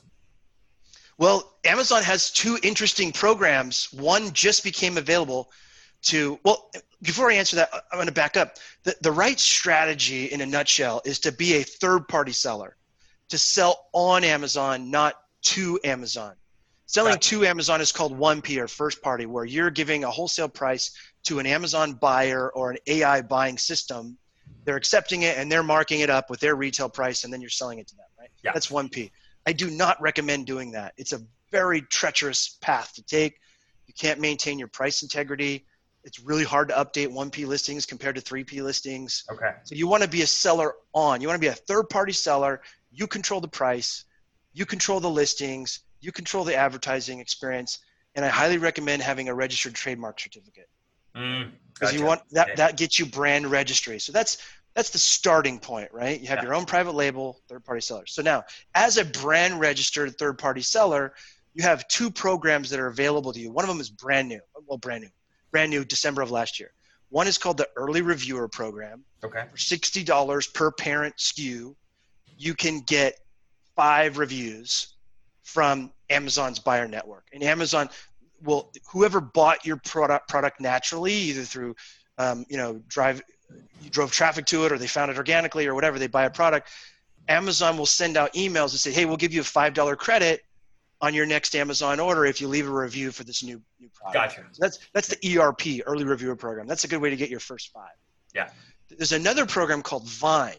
Well 1.18 1.54
amazon 1.66 2.04
has 2.04 2.32
two 2.32 2.58
interesting 2.64 3.12
programs. 3.12 3.92
One 3.94 4.32
just 4.32 4.64
became 4.64 4.98
available 4.98 5.52
to 6.04 6.40
well 6.44 6.70
before 7.02 7.32
i 7.32 7.34
answer 7.34 7.56
that 7.56 7.70
i'm 7.74 7.98
going 7.98 8.08
to 8.08 8.14
back 8.14 8.38
up. 8.38 8.58
The, 8.84 8.96
the 9.02 9.12
right 9.12 9.40
strategy 9.40 10.26
in 10.26 10.42
a 10.42 10.46
nutshell 10.46 11.02
is 11.06 11.20
to 11.20 11.32
be 11.32 11.56
a 11.56 11.64
third 11.64 12.08
party 12.08 12.32
seller 12.32 12.78
to 13.30 13.38
sell 13.38 13.88
on 13.94 14.24
amazon 14.24 14.90
not 14.90 15.16
to 15.44 15.80
amazon. 15.84 16.36
Selling 16.86 17.14
Gotcha. 17.14 17.30
to 17.30 17.46
amazon 17.46 17.82
is 17.82 17.92
called 17.92 18.18
1p 18.18 18.58
or 18.58 18.68
first 18.68 19.02
party 19.02 19.26
where 19.26 19.46
you're 19.46 19.72
giving 19.72 20.04
a 20.04 20.12
wholesale 20.12 20.50
price 20.50 20.92
to 21.24 21.40
an 21.40 21.46
amazon 21.46 21.94
buyer 21.94 22.50
or 22.52 22.72
an 22.72 22.78
ai 22.88 23.22
buying 23.22 23.58
system. 23.58 24.18
They're 24.64 24.78
accepting 24.78 25.24
it 25.24 25.38
and 25.38 25.52
they're 25.52 25.64
marking 25.64 26.02
it 26.02 26.10
up 26.10 26.30
with 26.30 26.40
their 26.40 26.56
retail 26.56 26.90
price 26.90 27.24
and 27.24 27.34
then 27.34 27.42
you're 27.42 27.50
selling 27.50 27.80
it 27.80 27.88
to 27.88 27.96
them 27.96 28.06
right? 28.20 28.30
Yeah. 28.44 28.52
that's 28.54 28.68
1p 28.68 29.12
i 29.48 29.54
do 29.54 29.70
not 29.70 30.00
recommend 30.02 30.46
doing 30.46 30.72
that. 30.72 30.94
It's 30.98 31.14
a 31.14 31.22
very 31.52 31.82
treacherous 31.82 32.58
path 32.62 32.94
to 32.96 33.04
take. 33.04 33.40
You 33.88 33.94
can't 33.94 34.20
maintain 34.20 34.60
your 34.60 34.68
price 34.68 35.02
integrity. 35.02 35.66
It's 36.04 36.20
really 36.20 36.44
hard 36.44 36.68
to 36.68 36.76
update 36.76 37.08
1p 37.08 37.48
listings 37.48 37.86
compared 37.86 38.16
to 38.18 38.22
3p 38.22 38.62
listings. 38.62 39.24
Okay. 39.32 39.52
so 39.64 39.74
you 39.74 39.88
want 39.88 40.04
to 40.04 40.10
be 40.10 40.22
a 40.22 40.28
seller 40.28 40.74
on. 40.94 41.22
You 41.22 41.30
want 41.30 41.42
to 41.42 41.46
be 41.46 41.52
a 41.52 41.56
third 41.56 41.90
party 41.90 42.12
seller. 42.12 42.62
You 42.92 43.08
control 43.08 43.40
the 43.40 43.48
price, 43.48 44.04
you 44.54 44.66
control 44.66 45.00
the 45.00 45.10
listings, 45.10 45.80
you 46.02 46.12
control 46.12 46.44
the 46.44 46.56
advertising 46.56 47.20
experience, 47.20 47.80
and 48.16 48.26
I 48.26 48.30
highly 48.30 48.58
recommend 48.58 49.02
having 49.02 49.30
a 49.30 49.34
registered 49.34 49.76
trademark 49.76 50.20
certificate. 50.20 50.70
Mm, 51.16 51.52
because 51.74 51.94
you 51.94 52.04
want 52.04 52.22
that 52.32 52.58
that 52.58 52.78
gets 52.78 53.00
you 53.00 53.06
brand 53.06 53.50
registry. 53.50 54.00
So 54.00 54.12
that's 54.12 54.38
that's 54.78 54.92
the 54.92 55.00
starting 55.00 55.58
point, 55.60 55.92
right? 55.92 56.22
You 56.22 56.28
have 56.28 56.38
Yeah. 56.38 56.44
your 56.44 56.54
own 56.54 56.66
private 56.68 56.92
label, 56.94 57.42
third 57.50 57.66
party 57.66 57.82
seller. 57.82 58.06
So 58.06 58.22
now, 58.22 58.44
as 58.76 58.98
a 58.98 59.06
brand 59.06 59.60
registered 59.60 60.16
third 60.20 60.38
party 60.38 60.62
seller, 60.62 61.16
you 61.56 61.64
have 61.64 61.88
two 61.88 62.12
programs 62.12 62.70
that 62.70 62.80
are 62.80 62.86
available 62.86 63.34
to 63.34 63.40
you. 63.40 63.52
One 63.52 63.66
of 63.66 63.70
them 63.70 63.80
is 63.82 63.90
brand 63.90 64.28
new, 64.30 64.40
well, 64.68 64.78
brand 64.78 65.02
new, 65.02 65.10
brand 65.52 65.72
new, 65.72 65.84
December 65.84 66.22
of 66.22 66.30
last 66.30 66.60
year. 66.60 66.72
One 67.10 67.26
is 67.26 67.40
called 67.40 67.58
the 67.58 67.68
Early 67.76 68.04
Reviewer 68.04 68.48
Program 68.48 69.04
Okay. 69.24 69.46
for 69.50 69.58
sixty 69.58 70.04
dollars 70.04 70.46
per 70.46 70.72
parent 70.72 71.16
SKU, 71.18 71.76
you 72.38 72.54
can 72.54 72.82
get 72.82 73.16
five 73.76 74.20
reviews 74.20 74.96
from 75.42 75.92
Amazon's 76.12 76.60
buyer 76.60 76.88
network. 76.88 77.26
And 77.34 77.42
Amazon 77.42 77.90
will 78.44 78.72
whoever 78.92 79.22
bought 79.22 79.66
your 79.66 79.78
product 79.78 80.30
product 80.30 80.62
naturally, 80.62 81.14
either 81.14 81.46
through 81.46 81.76
um, 82.20 82.46
you 82.48 82.58
know 82.58 82.78
drive 82.88 83.24
you 83.82 83.90
drove 83.90 84.12
traffic 84.12 84.46
to 84.48 84.66
it 84.66 84.72
or 84.72 84.78
they 84.78 84.88
found 84.88 85.12
it 85.12 85.18
organically 85.18 85.68
or 85.68 85.76
whatever 85.76 86.00
they 86.00 86.08
buy 86.08 86.26
a 86.26 86.30
product. 86.30 86.70
Amazon 87.28 87.78
will 87.78 87.86
send 87.86 88.18
out 88.18 88.34
emails 88.34 88.72
and 88.72 88.80
say, 88.80 88.92
"Hey, 88.92 89.06
we'll 89.06 89.18
give 89.18 89.34
you 89.34 89.42
a 89.42 89.46
five 89.46 89.74
dollar 89.74 89.96
credit 89.96 90.44
on 91.02 91.14
your 91.14 91.26
next 91.26 91.56
Amazon 91.56 92.00
order 92.00 92.26
if 92.26 92.42
you 92.42 92.48
leave 92.48 92.68
a 92.68 92.72
review 92.72 93.12
for 93.12 93.24
this 93.24 93.44
new 93.44 93.62
new 93.80 93.90
product." 93.90 94.36
Gotcha. 94.36 94.48
So 94.52 94.60
that's 94.62 94.80
that's 94.94 95.08
the 95.08 95.38
ERP, 95.38 95.84
early 95.86 96.06
reviewer 96.06 96.36
program. 96.36 96.68
That's 96.68 96.84
a 96.84 96.88
good 96.88 97.02
way 97.02 97.10
to 97.10 97.16
get 97.16 97.30
your 97.30 97.40
first 97.40 97.72
five. 97.72 97.96
Yeah. 98.34 98.50
There's 98.90 99.12
another 99.12 99.46
program 99.46 99.82
called 99.82 100.08
Vine. 100.08 100.56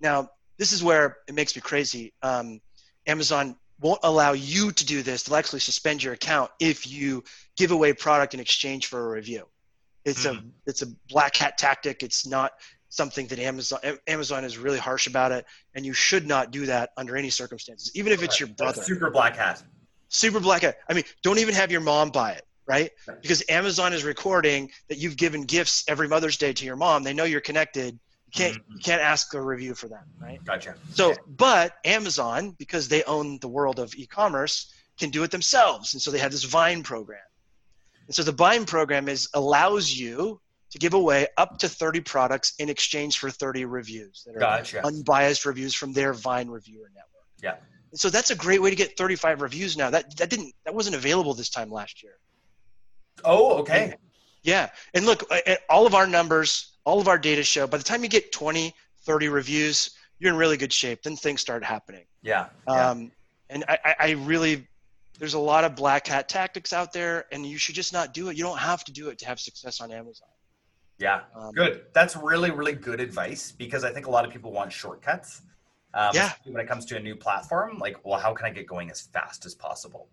Now, 0.00 0.30
this 0.56 0.72
is 0.72 0.82
where 0.82 1.18
it 1.28 1.34
makes 1.34 1.54
me 1.54 1.60
crazy. 1.60 2.14
Um, 2.22 2.60
Amazon 3.06 3.56
won't 3.80 4.00
allow 4.02 4.32
you 4.32 4.72
to 4.72 4.86
do 4.86 5.02
this. 5.02 5.22
They'll 5.22 5.36
actually 5.36 5.60
suspend 5.60 6.02
your 6.02 6.12
account 6.14 6.50
if 6.60 6.90
you 6.90 7.24
give 7.56 7.70
away 7.70 7.92
product 7.92 8.34
in 8.34 8.40
exchange 8.40 8.86
for 8.86 9.06
a 9.06 9.16
review. 9.16 9.46
It's 10.10 10.24
a 10.26 10.42
it's 10.66 10.82
a 10.82 10.86
black 11.08 11.36
hat 11.36 11.58
tactic. 11.58 12.02
It's 12.02 12.26
not 12.26 12.52
something 12.88 13.26
that 13.28 13.38
Amazon 13.38 13.80
Amazon 14.06 14.44
is 14.44 14.58
really 14.58 14.78
harsh 14.78 15.06
about 15.06 15.32
it, 15.32 15.46
and 15.74 15.86
you 15.86 15.92
should 15.92 16.26
not 16.26 16.50
do 16.50 16.66
that 16.66 16.90
under 16.96 17.16
any 17.16 17.30
circumstances, 17.30 17.90
even 17.94 18.12
if 18.12 18.22
it's 18.22 18.38
your 18.40 18.48
That's 18.48 18.58
brother 18.58 18.82
super 18.82 19.10
black 19.10 19.36
hat. 19.36 19.62
super 20.08 20.40
black 20.40 20.62
hat. 20.62 20.78
I 20.88 20.94
mean, 20.94 21.04
don't 21.22 21.38
even 21.38 21.54
have 21.54 21.70
your 21.70 21.80
mom 21.80 22.10
buy 22.10 22.32
it, 22.32 22.44
right? 22.66 22.90
Because 23.22 23.42
Amazon 23.48 23.92
is 23.92 24.04
recording 24.04 24.70
that 24.88 24.98
you've 24.98 25.16
given 25.16 25.42
gifts 25.44 25.84
every 25.88 26.08
Mother's 26.08 26.36
Day 26.36 26.52
to 26.52 26.64
your 26.64 26.76
mom. 26.76 27.02
They 27.04 27.14
know 27.14 27.24
you're 27.24 27.40
connected. 27.40 27.94
You 28.26 28.32
can't 28.34 28.54
Mhm. 28.56 28.74
you 28.74 28.80
can't 28.80 29.02
ask 29.02 29.34
a 29.34 29.40
review 29.40 29.74
for 29.74 29.88
that, 29.88 30.04
right? 30.20 30.44
Gotcha. 30.44 30.74
So, 30.92 31.16
but 31.26 31.76
Amazon, 31.84 32.50
because 32.58 32.88
they 32.88 33.02
own 33.04 33.38
the 33.38 33.48
world 33.48 33.78
of 33.78 33.94
e-commerce, 33.94 34.72
can 34.98 35.10
do 35.10 35.22
it 35.22 35.30
themselves, 35.30 35.94
and 35.94 36.02
so 36.02 36.10
they 36.10 36.18
have 36.18 36.30
this 36.30 36.44
Vine 36.44 36.82
program. 36.82 37.20
And 38.10 38.14
so 38.16 38.24
the 38.24 38.32
Vine 38.32 38.64
program 38.64 39.08
is 39.08 39.28
allows 39.34 39.92
you 39.96 40.40
to 40.72 40.78
give 40.80 40.94
away 40.94 41.28
up 41.36 41.58
to 41.58 41.68
30 41.68 42.00
products 42.00 42.54
in 42.58 42.68
exchange 42.68 43.20
for 43.20 43.30
30 43.30 43.66
reviews 43.66 44.24
that 44.26 44.34
are 44.34 44.40
Gotcha. 44.40 44.84
unbiased 44.84 45.46
reviews 45.46 45.76
from 45.76 45.92
their 45.92 46.12
Vine 46.12 46.48
reviewer 46.48 46.90
network. 46.92 47.24
Yeah. 47.40 47.54
And 47.92 48.00
so 48.00 48.10
that's 48.10 48.32
a 48.32 48.34
great 48.34 48.60
way 48.60 48.68
to 48.70 48.74
get 48.74 48.96
35 48.96 49.42
reviews 49.42 49.76
now. 49.76 49.90
That 49.90 50.16
that 50.16 50.28
didn't 50.28 50.52
that 50.64 50.74
wasn't 50.74 50.96
available 50.96 51.34
this 51.34 51.50
time 51.50 51.70
last 51.70 52.02
year. 52.02 52.18
Oh, 53.24 53.58
okay. 53.58 53.94
Yeah. 54.42 54.70
And 54.92 55.06
look, 55.06 55.22
all 55.68 55.86
of 55.86 55.94
our 55.94 56.08
numbers, 56.08 56.78
all 56.84 57.00
of 57.00 57.06
our 57.06 57.16
data 57.18 57.44
show 57.44 57.68
by 57.68 57.76
the 57.76 57.84
time 57.84 58.02
you 58.02 58.08
get 58.08 58.32
20, 58.32 58.74
30 59.06 59.28
reviews, 59.28 59.90
you're 60.18 60.32
in 60.32 60.36
really 60.36 60.56
good 60.56 60.72
shape. 60.72 61.02
Then 61.04 61.14
things 61.14 61.40
start 61.40 61.62
happening. 61.62 62.06
Yeah. 62.22 62.46
yeah. 62.66 62.90
Um, 62.90 63.12
and 63.48 63.64
I- 63.68 63.94
I 64.00 64.10
really, 64.10 64.66
there's 65.20 65.34
a 65.34 65.38
lot 65.38 65.64
of 65.64 65.76
black 65.76 66.06
hat 66.06 66.30
tactics 66.30 66.72
out 66.72 66.94
there, 66.94 67.26
and 67.30 67.44
you 67.44 67.58
should 67.58 67.74
just 67.74 67.92
not 67.92 68.14
do 68.14 68.30
it. 68.30 68.38
You 68.38 68.42
don't 68.42 68.58
have 68.58 68.82
to 68.84 68.92
do 68.92 69.10
it 69.10 69.18
to 69.18 69.26
have 69.26 69.38
success 69.38 69.80
on 69.82 69.92
Amazon. 69.92 70.28
Yeah. 70.98 71.20
Um, 71.36 71.52
Good. 71.52 71.82
That's 71.92 72.16
really, 72.16 72.50
really 72.50 72.72
good 72.72 73.00
advice 73.00 73.52
because 73.52 73.84
I 73.84 73.92
think 73.92 74.06
a 74.06 74.10
lot 74.10 74.24
of 74.24 74.32
people 74.32 74.50
want 74.50 74.72
shortcuts. 74.72 75.42
Um, 75.92 76.10
Yeah. 76.14 76.32
When 76.44 76.60
it 76.60 76.66
comes 76.66 76.86
to 76.86 76.96
a 76.96 77.00
new 77.00 77.14
platform, 77.16 77.78
like, 77.78 78.02
well, 78.02 78.18
how 78.18 78.32
can 78.32 78.46
I 78.46 78.50
get 78.50 78.66
going 78.66 78.90
as 78.90 79.02
fast 79.02 79.44
as 79.44 79.54
possible? 79.54 80.08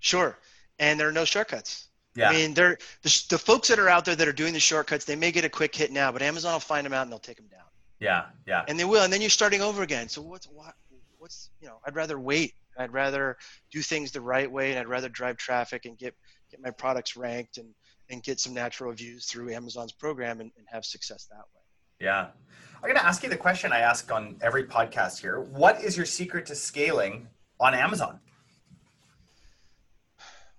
Sure. 0.00 0.38
And 0.78 1.00
there 1.00 1.08
are 1.08 1.12
no 1.12 1.24
shortcuts. 1.24 1.88
Yeah. 2.14 2.28
I 2.28 2.32
mean, 2.32 2.52
they're 2.52 2.76
the, 3.02 3.24
the 3.30 3.38
folks 3.38 3.68
that 3.68 3.78
are 3.78 3.88
out 3.88 4.04
there 4.04 4.16
that 4.16 4.28
are 4.28 4.32
doing 4.32 4.52
the 4.52 4.60
shortcuts. 4.60 5.06
They 5.06 5.16
may 5.16 5.32
get 5.32 5.46
a 5.46 5.48
quick 5.48 5.74
hit 5.74 5.92
now, 5.92 6.12
but 6.12 6.20
Amazon 6.20 6.52
will 6.52 6.60
find 6.60 6.84
them 6.84 6.92
out 6.92 7.02
and 7.02 7.12
they'll 7.12 7.18
take 7.18 7.36
them 7.36 7.46
down. 7.46 7.60
Yeah, 8.00 8.26
yeah. 8.46 8.64
and 8.68 8.78
they 8.78 8.84
will, 8.84 9.02
and 9.02 9.12
then 9.12 9.20
you're 9.20 9.30
starting 9.30 9.60
over 9.60 9.82
again. 9.82 10.08
So 10.08 10.22
what's 10.22 10.46
what, 10.46 10.74
what's 11.18 11.50
you 11.60 11.68
know? 11.68 11.80
I'd 11.86 11.94
rather 11.94 12.18
wait. 12.18 12.54
I'd 12.80 12.92
rather 12.92 13.36
do 13.70 13.82
things 13.82 14.10
the 14.12 14.20
right 14.20 14.50
way, 14.50 14.70
and 14.70 14.78
I'd 14.78 14.88
rather 14.88 15.08
drive 15.08 15.36
traffic 15.36 15.84
and 15.84 15.96
get 15.98 16.14
get 16.50 16.60
my 16.60 16.70
products 16.70 17.16
ranked 17.16 17.58
and 17.58 17.74
and 18.10 18.22
get 18.22 18.40
some 18.40 18.52
natural 18.52 18.92
views 18.92 19.26
through 19.26 19.52
Amazon's 19.52 19.92
program 19.92 20.40
and, 20.40 20.50
and 20.56 20.66
have 20.70 20.84
success 20.84 21.26
that 21.30 21.38
way. 21.38 21.60
Yeah. 22.00 22.28
I'm 22.76 22.82
going 22.82 22.96
to 22.96 23.04
ask 23.04 23.22
you 23.22 23.28
the 23.28 23.36
question 23.36 23.72
I 23.72 23.80
ask 23.80 24.10
on 24.10 24.36
every 24.40 24.64
podcast 24.64 25.20
here. 25.20 25.40
What 25.40 25.82
is 25.82 25.96
your 25.96 26.06
secret 26.06 26.46
to 26.46 26.54
scaling 26.54 27.28
on 27.60 27.74
Amazon? 27.74 28.18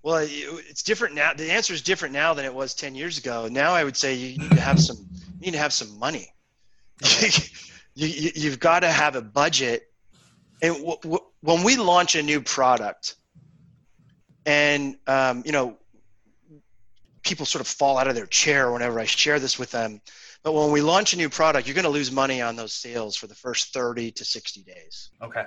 Well, 0.04 0.26
it's 0.28 0.84
different 0.84 1.16
now. 1.16 1.34
The 1.34 1.52
answer 1.52 1.74
is 1.74 1.82
different 1.82 2.14
now 2.14 2.34
than 2.34 2.46
it 2.46 2.54
was 2.54 2.74
10 2.74 2.96
years 2.96 3.18
ago. 3.18 3.48
Now 3.52 3.74
I 3.74 3.84
would 3.84 3.98
say 3.98 4.14
you 4.14 4.38
need 4.38 4.52
to 4.52 4.62
have 4.62 4.80
some, 4.80 4.98
you 5.40 5.48
need 5.48 5.52
to 5.52 5.58
have 5.58 5.74
some 5.74 5.98
money. 6.00 6.34
you, 7.96 8.08
you, 8.08 8.50
have 8.50 8.60
got 8.60 8.80
to 8.82 8.92
have 8.92 9.16
a 9.16 9.22
budget. 9.22 9.84
And 10.62 10.76
w- 10.76 10.98
w- 11.02 11.26
when 11.42 11.64
we 11.64 11.76
launch 11.76 12.16
a 12.16 12.24
new 12.24 12.42
product 12.42 13.16
and, 14.46 14.98
um, 15.08 15.44
you 15.46 15.52
know, 15.52 15.78
people 17.24 17.46
sort 17.46 17.62
of 17.62 17.68
fall 17.68 17.98
out 17.98 18.08
of 18.08 18.16
their 18.16 18.26
chair 18.26 18.72
whenever 18.72 19.00
I 19.00 19.06
share 19.06 19.40
this 19.40 19.60
with 19.60 19.72
them. 19.72 20.02
But 20.44 20.54
when 20.54 20.72
we 20.72 20.82
launch 20.82 21.14
a 21.14 21.18
new 21.18 21.30
product, 21.30 21.68
you're 21.68 21.76
going 21.76 21.84
to 21.84 21.90
lose 21.90 22.12
money 22.12 22.42
on 22.42 22.56
those 22.56 22.74
sales 22.74 23.16
for 23.16 23.28
the 23.28 23.36
first 23.36 23.74
30 23.74 24.12
to 24.12 24.26
60 24.26 24.64
days. 24.64 25.12
Okay. 25.22 25.46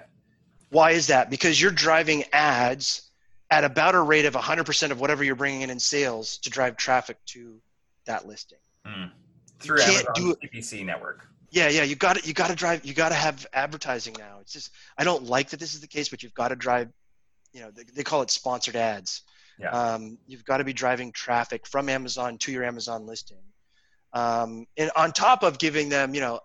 Why 0.71 0.93
is 0.93 1.09
that? 1.09 1.31
Because 1.31 1.61
you're 1.61 1.73
driving 1.73 2.25
ads 2.33 3.11
at 3.51 3.65
about 3.65 3.95
a 3.95 4.01
rate 4.01 4.25
of 4.25 4.35
100% 4.35 4.91
of 4.91 5.01
whatever 5.01 5.25
you're 5.25 5.35
bringing 5.35 5.63
in 5.63 5.71
in 5.71 5.81
sales 5.81 6.39
to 6.39 6.51
drive 6.51 6.77
traffic 6.77 7.19
to 7.27 7.61
that 8.07 8.27
listing. 8.27 8.59
Mm. 8.87 9.11
Through 9.59 9.81
You 9.81 9.85
can't 9.85 10.07
do 10.15 10.35
PPC 10.35 10.85
network. 10.85 11.27
Yeah, 11.55 11.69
yeah, 11.69 11.85
you 11.85 11.95
got 11.95 12.17
to 12.17 12.27
you 12.27 12.35
got 12.35 12.49
to 12.49 12.57
drive. 12.57 12.85
You 12.85 12.95
got 12.95 13.11
to 13.11 13.15
have 13.15 13.47
advertising 13.53 14.17
now. 14.19 14.39
It's 14.41 14.53
just 14.53 14.71
I 14.99 15.05
don't 15.05 15.23
like 15.23 15.51
that 15.51 15.61
this 15.61 15.73
is 15.73 15.81
the 15.81 15.87
case, 15.87 16.09
but 16.09 16.21
you've 16.25 16.35
got 16.35 16.49
to 16.49 16.57
drive. 16.57 16.89
You 17.53 17.61
know, 17.61 17.71
they, 17.71 17.85
they 17.85 18.03
call 18.03 18.23
it 18.23 18.31
sponsored 18.33 18.75
ads. 18.75 19.23
Yeah. 19.61 19.71
Um, 19.71 20.19
you've 20.27 20.45
got 20.45 20.57
to 20.57 20.65
be 20.65 20.73
driving 20.73 21.13
traffic 21.13 21.69
from 21.69 21.89
Amazon 21.89 22.39
to 22.39 22.51
your 22.51 22.65
Amazon 22.65 23.07
listing, 23.07 23.45
um, 24.13 24.67
and 24.77 24.91
on 24.97 25.13
top 25.13 25.45
of 25.45 25.61
giving 25.61 25.89
them, 25.89 26.13
you 26.13 26.21
know, 26.21 26.41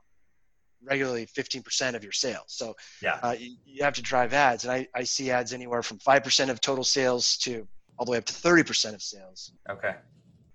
regularly 0.84 1.26
15% 1.26 1.96
of 1.96 2.04
your 2.04 2.12
sales. 2.12 2.46
So 2.50 2.76
Yeah. 3.02 3.18
uh, 3.24 3.36
you, 3.38 3.56
you 3.66 3.84
have 3.84 3.96
to 3.96 4.04
drive 4.04 4.36
ads, 4.36 4.64
and 4.64 4.72
I, 4.72 4.88
I 4.94 5.06
see 5.06 5.32
ads 5.32 5.54
anywhere 5.54 5.82
from 5.82 5.98
five 5.98 6.24
percent 6.24 6.52
of 6.52 6.62
total 6.62 6.84
sales 6.84 7.36
to 7.38 7.68
all 7.98 8.06
the 8.06 8.12
way 8.12 8.20
up 8.20 8.26
to 8.26 8.34
30% 8.34 8.94
of 8.94 9.02
sales. 9.02 9.54
Okay. 9.68 9.96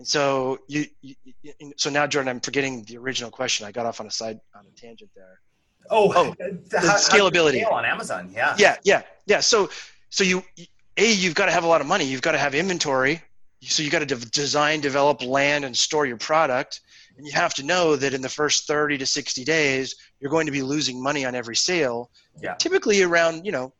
And 0.05 0.09
so 0.11 0.59
you, 0.69 0.85
you, 1.01 1.15
you 1.43 1.73
so 1.79 1.89
now 1.89 2.07
Jordan, 2.07 2.29
I'm 2.29 2.41
forgetting 2.41 2.85
the 2.85 2.99
original 2.99 3.31
question. 3.31 3.67
I 3.67 3.73
got 3.73 3.87
off 3.87 4.03
on 4.03 4.07
a 4.07 4.11
side 4.11 4.39
on 4.55 4.67
a 4.67 4.79
tangent 4.79 5.09
there. 5.17 5.41
Oh, 5.89 6.13
Oh, 6.15 6.35
the 6.39 6.77
scalability. 6.77 7.63
Scale 7.63 7.71
on 7.73 7.87
Amazon. 7.87 8.31
Yeah. 8.31 8.55
Yeah, 8.59 8.77
yeah, 8.85 9.01
yeah. 9.25 9.41
So 9.41 9.71
so 10.11 10.23
you 10.23 10.43
a 10.99 11.11
you've 11.11 11.35
got 11.35 11.47
to 11.47 11.53
have 11.53 11.65
a 11.65 11.67
lot 11.67 11.81
of 11.81 11.87
money. 11.87 12.05
You've 12.05 12.21
got 12.21 12.33
to 12.33 12.39
have 12.39 12.55
inventory. 12.55 13.23
So 13.63 13.83
you 13.83 13.89
got 13.89 14.01
to 14.01 14.07
de- 14.07 14.27
design, 14.27 14.83
develop, 14.83 15.23
land, 15.23 15.65
and 15.65 15.75
store 15.75 16.05
your 16.05 16.19
product. 16.19 16.83
And 17.17 17.27
you 17.27 17.33
have 17.33 17.55
to 17.55 17.63
know 17.63 17.97
that 17.97 18.13
in 18.13 18.21
the 18.21 18.29
first 18.29 18.67
30 18.67 18.99
to 18.99 19.07
60 19.07 19.43
days, 19.43 19.95
you're 20.21 20.31
going 20.31 20.45
to 20.45 20.53
be 20.53 20.61
losing 20.61 21.03
money 21.03 21.25
on 21.25 21.35
every 21.35 21.57
sale. 21.57 22.11
Yeah. 22.43 22.57
Typically 22.57 23.01
around 23.01 23.47
you 23.47 23.53
know 23.53 23.73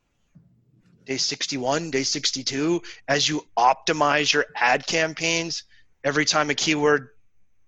day 1.05 1.17
61, 1.17 1.91
day 1.91 2.01
62, 2.01 2.81
as 3.07 3.29
you 3.29 3.45
optimize 3.55 4.33
your 4.33 4.47
ad 4.55 4.87
campaigns. 4.87 5.65
Every 6.05 6.23
time 6.23 6.49
a 6.51 6.53
keyword 6.53 7.09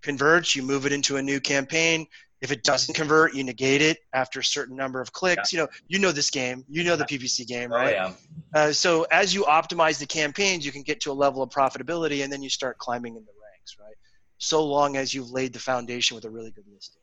converts, 0.03 0.55
you 0.55 0.61
move 0.61 0.85
it 0.85 0.93
into 0.93 1.17
a 1.17 1.21
new 1.21 1.39
campaign. 1.39 2.05
If 2.39 2.51
it 2.51 2.63
doesn't 2.63 2.93
convert, 2.93 3.33
you 3.33 3.43
negate 3.43 3.81
it 3.81 3.97
after 4.13 4.39
a 4.39 4.43
certain 4.43 4.75
number 4.75 5.01
of 5.01 5.11
clicks. 5.11 5.51
You 5.51 5.59
know, 5.59 5.67
you 5.87 5.97
know 5.97 6.11
this 6.11 6.29
game. 6.29 6.63
You 6.69 6.83
know 6.83 6.95
the 6.95 7.03
PPC 7.03 7.47
game, 7.47 7.71
right? 7.71 7.95
Oh, 7.97 8.03
right? 8.03 8.15
yeah. 8.53 8.59
Uh, 8.61 8.71
so 8.71 9.07
as 9.11 9.33
you 9.33 9.43
optimize 9.45 9.97
the 9.97 10.05
campaigns, 10.05 10.63
you 10.63 10.71
can 10.71 10.83
get 10.83 11.01
to 11.01 11.11
a 11.11 11.13
level 11.13 11.41
of 11.41 11.49
profitability, 11.49 12.23
and 12.23 12.31
then 12.31 12.43
you 12.43 12.49
start 12.49 12.77
climbing 12.77 13.15
in 13.15 13.25
the 13.25 13.31
ranks, 13.51 13.77
right? 13.81 13.95
So 14.37 14.63
long 14.63 14.97
as 14.97 15.15
you've 15.15 15.31
laid 15.31 15.51
the 15.51 15.59
foundation 15.59 16.13
with 16.13 16.25
a 16.25 16.29
really 16.29 16.51
good 16.51 16.65
listing. 16.71 17.01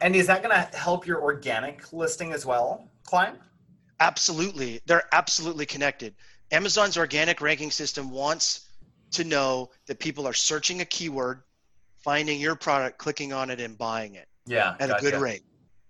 And 0.00 0.16
is 0.16 0.26
that 0.28 0.42
going 0.42 0.54
to 0.54 0.76
help 0.76 1.06
your 1.06 1.20
organic 1.20 1.92
listing 1.92 2.32
as 2.32 2.46
well 2.46 2.88
climb? 3.04 3.36
Absolutely, 4.00 4.80
they're 4.86 5.04
absolutely 5.12 5.66
connected. 5.66 6.14
Amazon's 6.50 6.96
organic 6.96 7.42
ranking 7.42 7.70
system 7.70 8.10
wants 8.10 8.68
to 9.12 9.24
know 9.24 9.70
that 9.86 9.98
people 9.98 10.26
are 10.26 10.32
searching 10.32 10.80
a 10.80 10.84
keyword, 10.84 11.42
finding 12.02 12.40
your 12.40 12.56
product, 12.56 12.98
clicking 12.98 13.32
on 13.32 13.50
it, 13.50 13.60
and 13.60 13.76
buying 13.78 14.14
it 14.14 14.28
Yeah. 14.46 14.74
at 14.80 14.90
a 14.90 14.96
good 15.00 15.14
rate. 15.20 15.42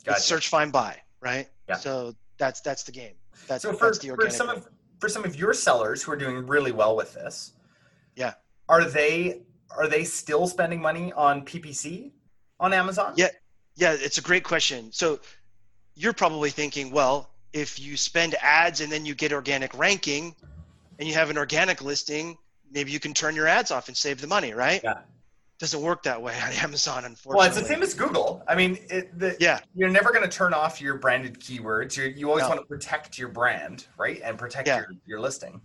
Gotcha. 0.04 0.16
It's 0.18 0.26
search, 0.26 0.48
find, 0.48 0.72
buy, 0.72 1.00
right? 1.20 1.48
Yeah. 1.68 1.76
So 1.76 2.14
that's 2.38 2.60
that's 2.60 2.82
the 2.82 2.92
game. 2.92 3.14
That's, 3.46 3.62
so 3.62 3.72
for, 3.72 3.86
that's 3.86 3.98
the 3.98 4.08
for 4.14 4.28
some 4.30 4.48
of 4.48 4.68
for 4.98 5.08
some 5.08 5.24
of 5.24 5.36
your 5.36 5.54
sellers 5.54 6.02
who 6.02 6.12
are 6.12 6.16
doing 6.16 6.46
really 6.46 6.72
well 6.72 6.96
with 6.96 7.14
this, 7.14 7.52
Yeah. 8.16 8.34
are 8.68 8.84
they 8.84 9.42
are 9.76 9.88
they 9.88 10.04
still 10.04 10.46
spending 10.46 10.80
money 10.80 11.12
on 11.12 11.44
PPC 11.44 12.10
on 12.60 12.72
Amazon? 12.72 13.14
Yeah. 13.16 13.28
Yeah, 13.76 13.96
it's 13.98 14.18
a 14.18 14.22
great 14.22 14.44
question. 14.44 14.92
So 14.92 15.20
you're 15.94 16.12
probably 16.12 16.50
thinking, 16.50 16.90
well, 16.90 17.30
if 17.54 17.80
you 17.80 17.96
spend 17.96 18.34
ads 18.42 18.80
and 18.82 18.92
then 18.92 19.06
you 19.06 19.14
get 19.14 19.32
organic 19.32 19.72
ranking 19.78 20.34
and 20.98 21.08
you 21.08 21.14
have 21.14 21.30
an 21.30 21.38
organic 21.38 21.80
listing, 21.80 22.36
maybe 22.72 22.90
you 22.90 23.00
can 23.00 23.14
turn 23.14 23.34
your 23.36 23.46
ads 23.46 23.70
off 23.70 23.88
and 23.88 23.96
save 23.96 24.20
the 24.20 24.26
money, 24.26 24.52
right? 24.52 24.80
Yeah. 24.82 24.98
Doesn't 25.58 25.80
work 25.82 26.02
that 26.04 26.20
way 26.20 26.34
on 26.44 26.52
Amazon, 26.64 27.04
unfortunately. 27.04 27.36
Well, 27.38 27.46
it's 27.46 27.56
the 27.60 27.64
same 27.64 27.82
as 27.82 27.94
Google. 27.94 28.42
I 28.48 28.54
mean, 28.54 28.78
it, 28.90 29.16
the, 29.18 29.36
Yeah. 29.38 29.60
you're 29.74 29.90
never 29.90 30.10
going 30.12 30.28
to 30.28 30.36
turn 30.36 30.54
off 30.54 30.80
your 30.80 30.94
branded 30.98 31.38
keywords. 31.38 31.96
you 31.96 32.04
you 32.04 32.28
always 32.28 32.42
No. 32.42 32.48
want 32.48 32.60
to 32.60 32.66
protect 32.66 33.18
your 33.18 33.28
brand, 33.28 33.86
right, 33.98 34.20
and 34.24 34.36
protect 34.38 34.66
Yeah. 34.66 34.78
your, 34.78 34.88
your 35.06 35.20
listing. 35.20 35.60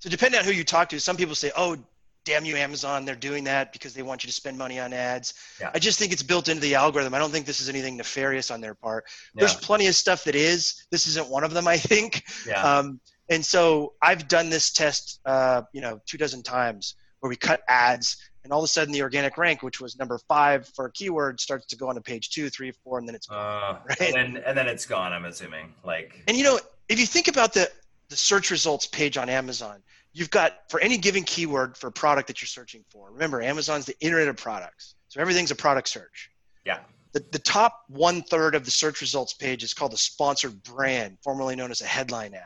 So 0.00 0.10
depending 0.10 0.38
on 0.38 0.44
who 0.44 0.52
you 0.52 0.64
talk 0.64 0.88
to, 0.90 1.00
some 1.00 1.16
people 1.16 1.34
say, 1.34 1.50
"Oh, 1.56 1.76
damn 2.24 2.44
you, 2.44 2.54
Amazon! 2.56 3.04
They're 3.04 3.16
doing 3.16 3.44
that 3.44 3.72
because 3.72 3.94
they 3.94 4.02
want 4.02 4.22
you 4.22 4.28
to 4.28 4.32
spend 4.34 4.56
money 4.58 4.78
on 4.78 4.92
ads." 4.92 5.34
Yeah. 5.60 5.70
I 5.74 5.78
just 5.80 5.98
think 5.98 6.12
it's 6.12 6.22
built 6.22 6.48
into 6.48 6.60
the 6.60 6.74
algorithm. 6.76 7.14
I 7.14 7.18
don't 7.18 7.30
think 7.32 7.46
this 7.46 7.60
is 7.60 7.68
anything 7.68 7.96
nefarious 7.96 8.50
on 8.50 8.60
their 8.60 8.74
part. 8.74 9.06
Yeah. 9.34 9.40
There's 9.40 9.54
plenty 9.54 9.86
of 9.88 9.94
stuff 9.96 10.22
that 10.24 10.34
is. 10.36 10.84
This 10.92 11.06
isn't 11.08 11.28
one 11.28 11.42
of 11.44 11.52
them, 11.54 11.66
I 11.66 11.78
think. 11.78 12.22
Yeah. 12.46 12.62
Um, 12.62 13.00
and 13.30 13.44
so 13.44 13.94
I've 14.02 14.28
done 14.28 14.50
this 14.50 14.70
test, 14.72 15.20
uh, 15.24 15.62
you 15.72 15.80
know, 15.80 16.00
two 16.06 16.18
dozen 16.18 16.42
times 16.42 16.94
where 17.20 17.28
we 17.28 17.36
cut 17.36 17.62
ads, 17.68 18.16
and 18.44 18.52
all 18.52 18.60
of 18.60 18.64
a 18.64 18.68
sudden 18.68 18.92
the 18.92 19.02
organic 19.02 19.36
rank, 19.36 19.62
which 19.62 19.80
was 19.80 19.98
number 19.98 20.18
five 20.28 20.68
for 20.68 20.86
a 20.86 20.92
keyword, 20.92 21.40
starts 21.40 21.66
to 21.66 21.76
go 21.76 21.88
on 21.88 21.94
to 21.96 22.00
page 22.00 22.30
two, 22.30 22.48
three, 22.48 22.72
four, 22.84 22.98
and 22.98 23.08
then 23.08 23.14
it's. 23.14 23.28
Uh, 23.30 23.78
Right. 23.88 24.00
and 24.00 24.14
then 24.14 24.42
and 24.46 24.56
then 24.56 24.68
it's 24.68 24.86
gone. 24.86 25.12
I'm 25.12 25.24
assuming. 25.24 25.74
Like. 25.84 26.22
And 26.28 26.36
you 26.36 26.44
know, 26.44 26.58
if 26.88 26.98
you 26.98 27.06
think 27.06 27.28
about 27.28 27.52
the 27.52 27.70
the 28.08 28.16
search 28.16 28.50
results 28.50 28.86
page 28.86 29.18
on 29.18 29.28
Amazon, 29.28 29.82
you've 30.14 30.30
got 30.30 30.60
for 30.70 30.80
any 30.80 30.96
given 30.96 31.22
keyword 31.24 31.76
for 31.76 31.88
a 31.88 31.92
product 31.92 32.28
that 32.28 32.40
you're 32.40 32.46
searching 32.46 32.84
for. 32.90 33.10
Remember, 33.10 33.42
Amazon's 33.42 33.84
the 33.84 33.98
internet 34.00 34.28
of 34.28 34.36
products, 34.36 34.94
so 35.08 35.20
everything's 35.20 35.50
a 35.50 35.56
product 35.56 35.88
search. 35.88 36.30
Yeah. 36.64 36.78
The, 37.12 37.24
the 37.32 37.38
top 37.38 37.84
one 37.88 38.22
third 38.22 38.54
of 38.54 38.64
the 38.64 38.70
search 38.70 39.00
results 39.00 39.32
page 39.32 39.62
is 39.62 39.72
called 39.74 39.94
a 39.94 39.96
sponsored 39.96 40.62
brand, 40.62 41.18
formerly 41.24 41.56
known 41.56 41.70
as 41.70 41.80
a 41.80 41.86
headline 41.86 42.34
ad. 42.34 42.42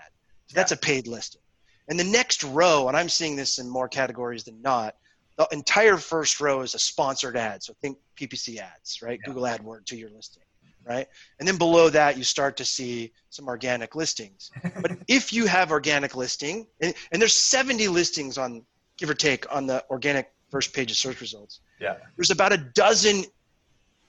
That's 0.54 0.72
a 0.72 0.76
paid 0.76 1.06
listing. 1.06 1.40
And 1.88 1.98
the 1.98 2.04
next 2.04 2.42
row, 2.44 2.88
and 2.88 2.96
I'm 2.96 3.08
seeing 3.08 3.36
this 3.36 3.58
in 3.58 3.68
more 3.68 3.88
categories 3.88 4.44
than 4.44 4.60
not, 4.62 4.96
the 5.36 5.48
entire 5.50 5.96
first 5.96 6.40
row 6.40 6.60
is 6.60 6.74
a 6.74 6.78
sponsored 6.78 7.36
ad. 7.36 7.62
So 7.62 7.74
think 7.80 7.98
PPC 8.16 8.58
ads, 8.58 9.02
right? 9.02 9.18
Yeah. 9.22 9.32
Google 9.32 9.44
AdWord 9.44 9.84
to 9.86 9.96
your 9.96 10.10
listing, 10.10 10.42
right? 10.86 11.08
And 11.38 11.48
then 11.48 11.56
below 11.56 11.88
that, 11.90 12.16
you 12.16 12.24
start 12.24 12.56
to 12.58 12.64
see 12.64 13.12
some 13.30 13.48
organic 13.48 13.94
listings. 13.94 14.50
but 14.80 14.92
if 15.08 15.32
you 15.32 15.46
have 15.46 15.70
organic 15.70 16.14
listing, 16.14 16.66
and, 16.80 16.94
and 17.10 17.20
there's 17.20 17.34
70 17.34 17.88
listings 17.88 18.38
on, 18.38 18.64
give 18.96 19.10
or 19.10 19.14
take, 19.14 19.52
on 19.54 19.66
the 19.66 19.84
organic 19.90 20.30
first 20.50 20.72
page 20.74 20.90
of 20.90 20.96
search 20.96 21.20
results, 21.20 21.60
Yeah. 21.80 21.96
there's 22.16 22.30
about 22.30 22.52
a 22.52 22.58
dozen 22.58 23.24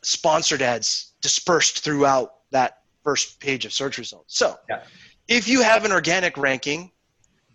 sponsored 0.01 0.61
ads 0.61 1.13
dispersed 1.21 1.79
throughout 1.79 2.35
that 2.51 2.79
first 3.03 3.39
page 3.39 3.65
of 3.65 3.73
search 3.73 3.97
results. 3.97 4.37
So 4.37 4.57
Yeah. 4.69 4.83
If 5.27 5.47
you 5.47 5.61
have 5.61 5.85
an 5.85 5.91
organic 5.91 6.37
ranking 6.37 6.91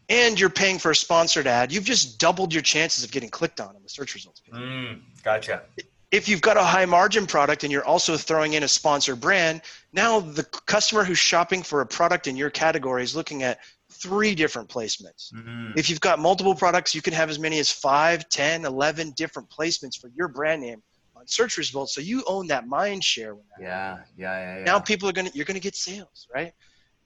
and 0.09 0.38
you're 0.40 0.50
paying 0.50 0.78
for 0.78 0.90
a 0.90 0.96
sponsored 0.96 1.46
ad, 1.46 1.72
you've 1.72 1.85
just 1.85 2.18
doubled 2.18 2.52
your 2.52 2.62
chances 2.62 3.04
of 3.04 3.11
getting 3.11 3.28
clicked 3.28 3.61
on 3.61 3.76
in 3.76 3.83
the 3.83 3.88
search 3.88 4.14
results. 4.14 4.42
Mm, 4.52 5.00
gotcha. 5.22 5.62
If 6.11 6.26
you've 6.28 6.40
got 6.40 6.57
a 6.57 6.62
high 6.62 6.87
margin 6.87 7.26
product 7.26 7.64
and 7.64 7.72
you're 7.72 7.85
also 7.85 8.16
throwing 8.16 8.54
in 8.54 8.62
a 8.62 8.68
sponsored 8.68 9.20
brand, 9.20 9.61
now 9.92 10.20
the 10.20 10.44
customer 10.44 11.04
who's 11.04 11.18
shopping 11.18 11.62
for 11.62 11.83
a 11.83 11.87
product 11.87 12.26
in 12.26 12.37
your 12.37 12.48
category 12.48 13.02
is 13.02 13.14
looking 13.14 13.42
at 13.42 13.59
three 13.90 14.35
different 14.35 14.68
placements. 14.70 15.33
Mm, 15.35 15.76
If 15.76 15.90
you've 15.90 16.00
got 16.00 16.18
multiple 16.18 16.54
products, 16.54 16.94
you 16.94 17.02
can 17.02 17.12
have 17.12 17.28
as 17.28 17.38
many 17.38 17.59
as 17.59 17.70
5, 17.70 18.28
10, 18.31 18.64
11 18.64 19.11
different 19.12 19.50
placements 19.50 20.00
for 20.00 20.09
your 20.16 20.28
brand 20.28 20.62
name 20.62 20.83
on 21.14 21.26
search 21.26 21.59
results. 21.59 21.94
So 21.94 22.00
you 22.00 22.22
own 22.26 22.46
that 22.46 22.66
mind 22.66 23.04
share. 23.04 23.35
That 23.35 23.62
yeah. 23.62 23.98
Yeah. 24.16 24.38
Yeah. 24.38 24.59
Yeah. 24.59 24.64
Now 24.64 24.78
people 24.78 25.09
are 25.09 25.12
gonna 25.12 25.31
you're 25.35 25.44
gonna 25.44 25.59
get 25.61 25.74
sales, 25.74 26.26
right? 26.35 26.52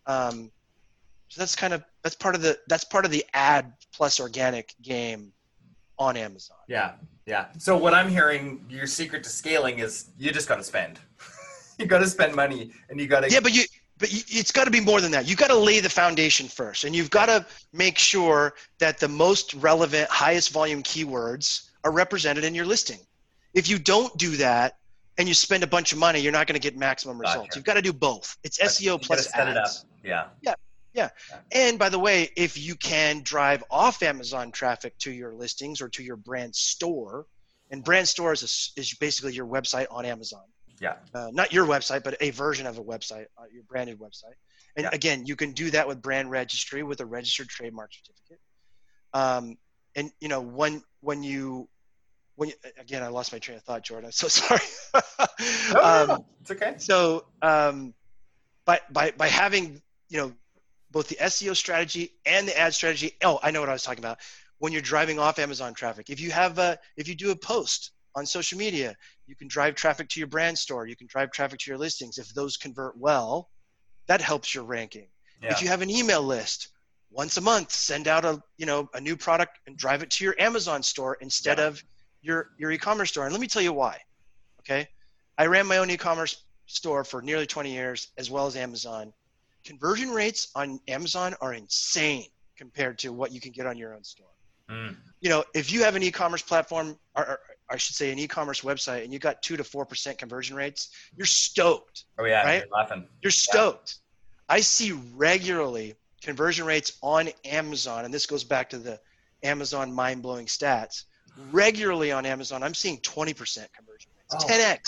Um, 0.06 0.50
so 1.28 1.40
that's 1.40 1.56
kind 1.56 1.72
of 1.72 1.82
that's 2.02 2.14
part 2.14 2.34
of 2.34 2.42
the 2.42 2.58
that's 2.68 2.84
part 2.84 3.04
of 3.04 3.10
the 3.10 3.24
ad 3.32 3.72
plus 3.94 4.20
organic 4.20 4.74
game 4.82 5.32
on 5.98 6.16
Amazon. 6.16 6.56
Yeah, 6.68 6.92
yeah. 7.26 7.46
So 7.58 7.76
what 7.76 7.94
I'm 7.94 8.08
hearing, 8.08 8.64
your 8.68 8.86
secret 8.86 9.22
to 9.24 9.30
scaling 9.30 9.78
is 9.78 10.10
you 10.18 10.32
just 10.32 10.48
got 10.48 10.56
to 10.56 10.64
spend. 10.64 10.98
you 11.78 11.86
got 11.86 11.98
to 11.98 12.06
spend 12.06 12.34
money 12.34 12.70
and 12.88 13.00
you 13.00 13.06
got 13.06 13.20
to 13.20 13.30
yeah 13.30 13.40
but 13.40 13.52
you 13.52 13.64
but 13.98 14.12
you, 14.12 14.20
it's 14.28 14.52
got 14.52 14.64
to 14.64 14.70
be 14.70 14.80
more 14.80 15.00
than 15.00 15.12
that 15.12 15.28
you 15.28 15.36
got 15.36 15.48
to 15.48 15.56
lay 15.56 15.80
the 15.80 15.88
foundation 15.88 16.46
first 16.46 16.84
and 16.84 16.94
you've 16.94 17.10
got 17.10 17.26
to 17.26 17.44
make 17.72 17.98
sure 17.98 18.54
that 18.78 18.98
the 18.98 19.08
most 19.08 19.54
relevant 19.54 20.08
highest 20.08 20.50
volume 20.50 20.82
keywords 20.82 21.70
are 21.84 21.92
represented 21.92 22.44
in 22.44 22.54
your 22.54 22.66
listing 22.66 22.98
if 23.54 23.68
you 23.68 23.78
don't 23.78 24.16
do 24.16 24.36
that 24.36 24.78
and 25.22 25.28
you 25.28 25.34
spend 25.34 25.62
a 25.62 25.68
bunch 25.68 25.92
of 25.92 25.98
money 25.98 26.18
you're 26.18 26.32
not 26.32 26.48
going 26.48 26.60
to 26.60 26.68
get 26.68 26.76
maximum 26.76 27.16
results 27.16 27.46
Gotcha. 27.50 27.58
you've 27.58 27.64
got 27.64 27.74
to 27.74 27.82
do 27.82 27.92
both 27.92 28.36
it's 28.42 28.58
seo 28.58 29.00
plus 29.00 29.30
set 29.30 29.46
it 29.46 29.56
up. 29.56 29.66
ads 29.66 29.84
Yeah. 30.02 30.24
Yeah. 30.94 31.08
And 31.52 31.78
by 31.78 31.88
the 31.90 31.98
way 31.98 32.28
if 32.36 32.58
you 32.58 32.74
can 32.74 33.22
drive 33.22 33.62
off 33.70 34.02
amazon 34.02 34.50
traffic 34.50 34.98
to 34.98 35.12
your 35.12 35.32
listings 35.32 35.80
or 35.80 35.88
to 35.90 36.02
your 36.02 36.16
brand 36.16 36.56
store 36.56 37.26
and 37.70 37.84
brand 37.84 38.08
store 38.08 38.32
is, 38.32 38.42
a 38.42 38.80
is 38.80 38.94
basically 38.94 39.32
your 39.32 39.46
website 39.46 39.86
on 39.92 40.04
amazon 40.04 40.42
Yeah. 40.80 40.96
uh, 41.14 41.30
not 41.32 41.52
your 41.52 41.66
website, 41.66 42.02
but 42.02 42.16
a 42.20 42.30
version 42.30 42.66
of 42.66 42.78
a 42.78 42.82
website, 42.82 43.26
uh, 43.38 43.44
your 43.52 43.62
branded 43.62 43.98
website. 44.00 44.34
And 44.76 44.84
Yeah. 44.84 44.90
again, 44.92 45.26
you 45.26 45.36
can 45.36 45.52
do 45.52 45.70
that 45.70 45.86
with 45.86 46.02
brand 46.02 46.30
registry 46.30 46.82
with 46.82 47.00
a 47.00 47.06
registered 47.06 47.48
trademark 47.48 47.90
certificate. 47.92 48.40
Um, 49.14 49.56
and 49.94 50.10
you 50.20 50.28
know 50.28 50.40
when 50.40 50.82
when 51.00 51.22
you 51.22 51.68
when 52.42 52.48
you, 52.48 52.54
again, 52.76 53.04
I 53.04 53.06
lost 53.08 53.32
my 53.32 53.38
train 53.38 53.56
of 53.56 53.62
thought, 53.62 53.84
Jordan. 53.84 54.06
I'm 54.06 54.12
so 54.12 54.26
sorry. 54.42 54.60
No, 55.72 55.80
um, 55.80 56.08
no, 56.08 56.26
it's 56.40 56.50
okay. 56.50 56.74
so 56.78 57.24
um, 57.40 57.94
by 58.64 58.80
by 58.90 59.12
by 59.12 59.28
having 59.28 59.80
you 60.08 60.18
know 60.18 60.32
both 60.90 61.06
the 61.08 61.14
SEO 61.16 61.54
strategy 61.54 62.10
and 62.26 62.48
the 62.48 62.58
ad 62.58 62.74
strategy. 62.74 63.12
Oh, 63.22 63.38
I 63.44 63.52
know 63.52 63.60
what 63.60 63.68
I 63.68 63.72
was 63.74 63.84
talking 63.84 64.00
about. 64.02 64.18
When 64.58 64.72
you're 64.72 64.82
driving 64.82 65.20
off 65.20 65.38
Amazon 65.38 65.72
traffic, 65.72 66.10
if 66.10 66.18
you 66.18 66.32
have 66.32 66.58
a 66.58 66.78
if 66.96 67.06
you 67.06 67.14
do 67.14 67.30
a 67.30 67.36
post 67.36 67.92
on 68.16 68.26
social 68.26 68.58
media, 68.58 68.96
you 69.28 69.36
can 69.36 69.46
drive 69.46 69.76
traffic 69.76 70.08
to 70.10 70.18
your 70.20 70.26
brand 70.26 70.58
store. 70.58 70.86
You 70.88 70.96
can 70.96 71.06
drive 71.06 71.30
traffic 71.30 71.60
to 71.60 71.70
your 71.70 71.78
listings. 71.78 72.18
If 72.18 72.34
those 72.34 72.56
convert 72.56 72.98
well, 72.98 73.50
that 74.08 74.20
helps 74.20 74.52
your 74.52 74.64
ranking. 74.64 75.06
Yeah. 75.40 75.52
If 75.52 75.62
you 75.62 75.68
have 75.68 75.80
an 75.82 75.90
email 75.90 76.22
list, 76.24 76.68
once 77.10 77.36
a 77.36 77.40
month, 77.40 77.70
send 77.72 78.08
out 78.08 78.24
a 78.24 78.42
you 78.56 78.66
know 78.66 78.88
a 78.94 79.00
new 79.00 79.16
product 79.16 79.60
and 79.68 79.76
drive 79.76 80.02
it 80.02 80.10
to 80.10 80.24
your 80.24 80.34
Amazon 80.40 80.82
store 80.82 81.16
instead 81.20 81.58
Yeah. 81.58 81.68
of 81.68 81.84
your 82.22 82.50
your 82.58 82.70
e-commerce 82.70 83.10
store. 83.10 83.24
And 83.24 83.32
let 83.32 83.40
me 83.40 83.46
tell 83.46 83.62
you 83.62 83.72
why. 83.72 83.98
Okay, 84.60 84.88
I 85.38 85.46
ran 85.46 85.66
my 85.66 85.78
own 85.78 85.90
e-commerce 85.90 86.44
store 86.66 87.04
for 87.04 87.20
nearly 87.20 87.46
20 87.46 87.72
years, 87.72 88.08
as 88.16 88.30
well 88.30 88.46
as 88.46 88.56
Amazon. 88.56 89.12
Conversion 89.64 90.10
rates 90.10 90.48
on 90.54 90.80
Amazon 90.88 91.34
are 91.40 91.54
insane 91.54 92.26
compared 92.56 92.98
to 92.98 93.12
what 93.12 93.32
you 93.32 93.40
can 93.40 93.52
get 93.52 93.66
on 93.66 93.76
your 93.76 93.94
own 93.94 94.02
store. 94.04 94.26
Mm. 94.70 94.96
You 95.20 95.28
know, 95.30 95.44
if 95.54 95.72
you 95.72 95.82
have 95.82 95.96
an 95.96 96.02
e-commerce 96.02 96.42
platform, 96.42 96.96
or, 97.14 97.28
or 97.28 97.38
I 97.68 97.76
should 97.76 97.94
say, 97.96 98.10
an 98.12 98.18
e-commerce 98.18 98.62
website, 98.62 99.04
and 99.04 99.12
you 99.12 99.18
got 99.18 99.42
two 99.42 99.56
to 99.56 99.64
four 99.64 99.84
percent 99.84 100.18
conversion 100.18 100.56
rates, 100.56 100.90
you're 101.16 101.26
stoked 101.26 102.04
Oh 102.18 102.24
yeah, 102.24 102.42
Right? 102.44 102.62
you're 102.64 102.76
laughing. 102.78 103.06
you're 103.22 103.30
stoked. 103.30 103.96
I 104.48 104.60
see 104.60 104.92
regularly 105.14 105.94
conversion 106.22 106.64
rates 106.66 106.98
on 107.02 107.30
Amazon, 107.44 108.04
and 108.04 108.12
this 108.14 108.26
goes 108.26 108.44
back 108.44 108.70
to 108.70 108.78
the 108.78 109.00
Amazon 109.42 109.92
mind 109.92 110.22
blowing 110.22 110.46
stats. 110.46 111.04
Regularly 111.50 112.12
on 112.12 112.26
Amazon, 112.26 112.62
I'm 112.62 112.74
seeing 112.74 112.98
20% 112.98 113.34
conversion 113.72 114.10
rates, 114.16 114.34
Oh, 114.34 114.46
10x. 114.46 114.80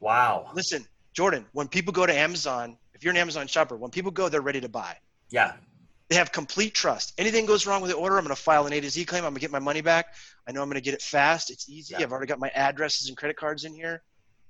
Wow. 0.00 0.50
Listen, 0.54 0.86
Jordan, 1.12 1.46
when 1.52 1.68
people 1.68 1.92
go 1.92 2.06
to 2.06 2.14
Amazon, 2.16 2.76
if 2.94 3.02
you're 3.02 3.10
an 3.10 3.16
Amazon 3.16 3.46
shopper, 3.46 3.76
when 3.76 3.90
people 3.90 4.10
go, 4.10 4.28
they're 4.28 4.40
ready 4.40 4.60
to 4.60 4.68
buy. 4.68 4.96
Yeah. 5.30 5.54
They 6.08 6.16
have 6.16 6.30
complete 6.30 6.72
trust. 6.72 7.14
Anything 7.18 7.46
goes 7.46 7.66
wrong 7.66 7.82
with 7.82 7.90
the 7.90 7.96
order, 7.96 8.16
I'm 8.16 8.22
going 8.24 8.34
to 8.34 8.40
file 8.40 8.66
an 8.66 8.72
A 8.72 8.80
to 8.80 8.88
Z 8.90 9.04
claim. 9.06 9.24
I'm 9.24 9.30
going 9.30 9.34
to 9.36 9.40
get 9.40 9.50
my 9.50 9.58
money 9.58 9.80
back. 9.80 10.14
I 10.46 10.52
know 10.52 10.62
I'm 10.62 10.68
going 10.68 10.76
to 10.76 10.80
get 10.84 10.94
it 10.94 11.02
fast. 11.02 11.50
It's 11.50 11.68
easy. 11.68 11.94
Yeah. 11.98 12.02
I've 12.04 12.12
already 12.12 12.28
got 12.28 12.38
my 12.38 12.50
addresses 12.50 13.08
and 13.08 13.16
credit 13.16 13.36
cards 13.36 13.64
in 13.64 13.74
here. 13.74 14.02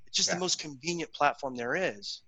It's 0.07 0.17
just 0.17 0.29
Yeah. 0.29 0.35
the 0.35 0.41
most 0.41 0.59
convenient 0.59 1.13
platform 1.15 1.57
there 1.57 1.75
is. 1.75 2.21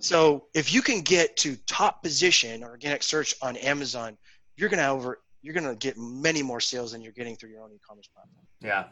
So 0.00 0.46
if 0.54 0.72
you 0.72 0.82
can 0.82 1.02
get 1.02 1.36
to 1.38 1.56
top 1.66 2.02
position 2.02 2.64
or 2.64 2.70
organic 2.70 3.04
search 3.04 3.34
on 3.42 3.56
Amazon, 3.58 4.18
you're 4.56 4.68
going 4.68 4.80
to 4.80 4.88
over 4.88 5.20
you're 5.42 5.54
going 5.54 5.68
to 5.68 5.74
get 5.74 5.98
many 5.98 6.42
more 6.42 6.60
sales 6.60 6.92
than 6.92 7.02
you're 7.02 7.12
getting 7.12 7.36
through 7.36 7.50
your 7.50 7.62
own 7.62 7.72
e-commerce 7.72 8.08
platform. 8.14 8.46
Yeah. 8.60 8.84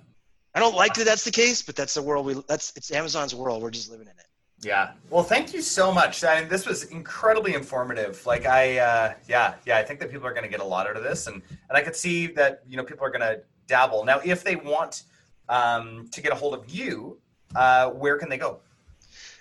I 0.55 0.59
don't 0.59 0.75
like 0.75 0.95
that 0.95 1.05
that's 1.05 1.25
the 1.25 1.31
case, 1.31 1.63
but 1.63 1.77
that's 1.77 1.95
the 1.95 2.03
world 2.03 2.27
we 2.27 2.35
that's 2.49 2.73
it's 2.75 2.91
Amazon's 2.91 3.35
world. 3.35 3.63
We're 3.63 3.71
just 3.71 3.89
living 3.89 4.07
in 4.07 4.13
it. 4.13 4.27
Yeah. 4.63 4.91
Well, 5.09 5.23
thank 5.23 5.55
you 5.55 5.63
so 5.63 5.93
much. 5.93 6.25
I 6.25 6.41
mean, 6.41 6.49
this 6.49 6.67
was 6.67 6.85
incredibly 6.85 7.55
informative. 7.55 8.25
Like 8.27 8.47
I, 8.47 8.79
uh, 8.79 9.15
yeah, 9.29 9.55
yeah, 9.65 9.79
I 9.79 9.85
think 9.85 10.01
that 10.01 10.11
people 10.11 10.27
are 10.27 10.35
going 10.35 10.43
to 10.43 10.51
get 10.51 10.61
a 10.61 10.65
lot 10.65 10.87
out 10.87 10.97
of 10.97 11.05
this, 11.05 11.29
and 11.29 11.37
and 11.37 11.79
I 11.79 11.81
could 11.81 11.97
see 11.97 12.27
that 12.29 12.63
you 12.69 12.77
know 12.77 12.83
people 12.83 13.07
are 13.07 13.11
going 13.11 13.21
to 13.21 13.41
dabble 13.69 14.05
now. 14.05 14.21
If 14.25 14.43
they 14.43 14.57
want 14.57 15.05
um, 15.49 16.09
to 16.11 16.21
get 16.21 16.33
a 16.33 16.35
hold 16.35 16.55
of 16.55 16.69
you, 16.69 17.19
uh, 17.55 17.91
where 17.91 18.19
can 18.19 18.29
they 18.29 18.39
go? 18.39 18.61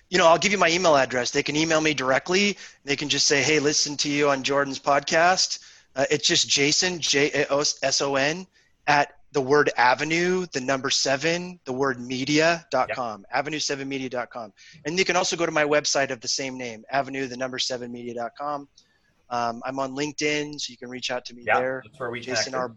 you 0.10 0.18
know, 0.18 0.26
I'll 0.26 0.40
give 0.40 0.52
you 0.52 0.58
my 0.58 0.70
email 0.70 0.96
address. 0.96 1.32
They 1.32 1.44
can 1.44 1.56
email 1.56 1.82
me 1.82 1.94
directly. 1.94 2.58
They 2.84 2.96
can 2.96 3.10
just 3.10 3.28
say, 3.28 3.44
"Hey, 3.44 3.60
listen 3.60 3.96
to 3.98 4.10
you 4.10 4.30
on 4.30 4.42
Jordan's 4.44 4.80
podcast." 4.80 5.60
Uh, 6.00 6.06
it's 6.10 6.26
just 6.26 6.48
Jason 6.48 6.98
J 7.00 7.30
A 7.34 7.54
O 7.54 7.60
S 7.60 8.00
O 8.02 8.16
N 8.16 8.48
at 8.88 9.12
the 9.34 9.42
word 9.42 9.70
avenue, 9.76 10.46
the 10.54 10.62
number 10.62 10.90
seven, 10.90 11.60
the 11.66 11.74
word 11.74 12.00
media.com, 12.00 13.26
avenue7media.com. 13.36 14.54
And 14.86 14.98
you 14.98 15.04
can 15.04 15.18
also 15.18 15.36
go 15.36 15.46
to 15.46 15.52
my 15.52 15.66
website 15.66 16.10
of 16.10 16.22
the 16.22 16.28
same 16.30 16.58
name, 16.58 16.86
avenue, 16.90 17.28
the 17.28 17.36
number 17.36 17.60
seven 17.60 17.92
media.com. 17.92 18.70
Um, 19.30 19.62
I'm 19.66 19.78
on 19.78 19.94
LinkedIn, 19.94 20.60
so 20.62 20.72
you 20.72 20.78
can 20.78 20.90
reach 20.90 21.12
out 21.12 21.26
to 21.26 21.36
me 21.36 21.44
Yeah, 21.46 21.60
there. 21.60 21.84
that's 21.86 22.00
where 22.00 22.10
we 22.10 22.22
Jason 22.22 22.54
connected. 22.54 22.58
R. 22.58 22.76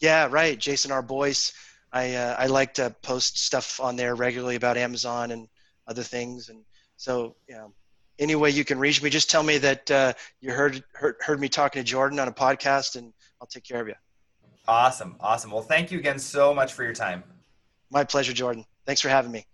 Yeah, 0.00 0.28
right. 0.30 0.58
Jason 0.58 0.92
R. 0.92 1.00
Boyce. 1.00 1.54
I 1.90 2.16
uh, 2.16 2.36
I 2.38 2.48
like 2.48 2.74
to 2.74 2.94
post 3.02 3.38
stuff 3.38 3.80
on 3.80 3.96
there 3.96 4.14
regularly 4.14 4.56
about 4.56 4.76
Amazon 4.76 5.30
and 5.30 5.48
other 5.86 6.02
things, 6.02 6.50
and 6.50 6.62
so 6.98 7.34
you 7.48 7.54
know, 7.54 7.72
any 8.18 8.34
way 8.34 8.50
you 8.50 8.64
can 8.64 8.78
reach 8.78 9.02
me, 9.02 9.10
just 9.10 9.30
tell 9.30 9.42
me 9.42 9.58
that 9.58 9.90
uh, 9.90 10.12
you 10.40 10.52
heard, 10.52 10.82
heard 10.92 11.16
heard 11.20 11.40
me 11.40 11.48
talking 11.48 11.80
to 11.80 11.84
Jordan 11.84 12.18
on 12.18 12.28
a 12.28 12.32
podcast, 12.32 12.96
and 12.96 13.12
I'll 13.40 13.46
take 13.46 13.64
care 13.64 13.80
of 13.80 13.88
you. 13.88 13.94
Awesome, 14.66 15.16
awesome. 15.20 15.50
Well, 15.50 15.62
thank 15.62 15.90
you 15.90 15.98
again 15.98 16.18
so 16.18 16.52
much 16.52 16.72
for 16.72 16.82
your 16.82 16.92
time. 16.92 17.22
My 17.90 18.04
pleasure, 18.04 18.32
Jordan. 18.32 18.64
Thanks 18.84 19.00
for 19.00 19.08
having 19.08 19.32
me. 19.32 19.46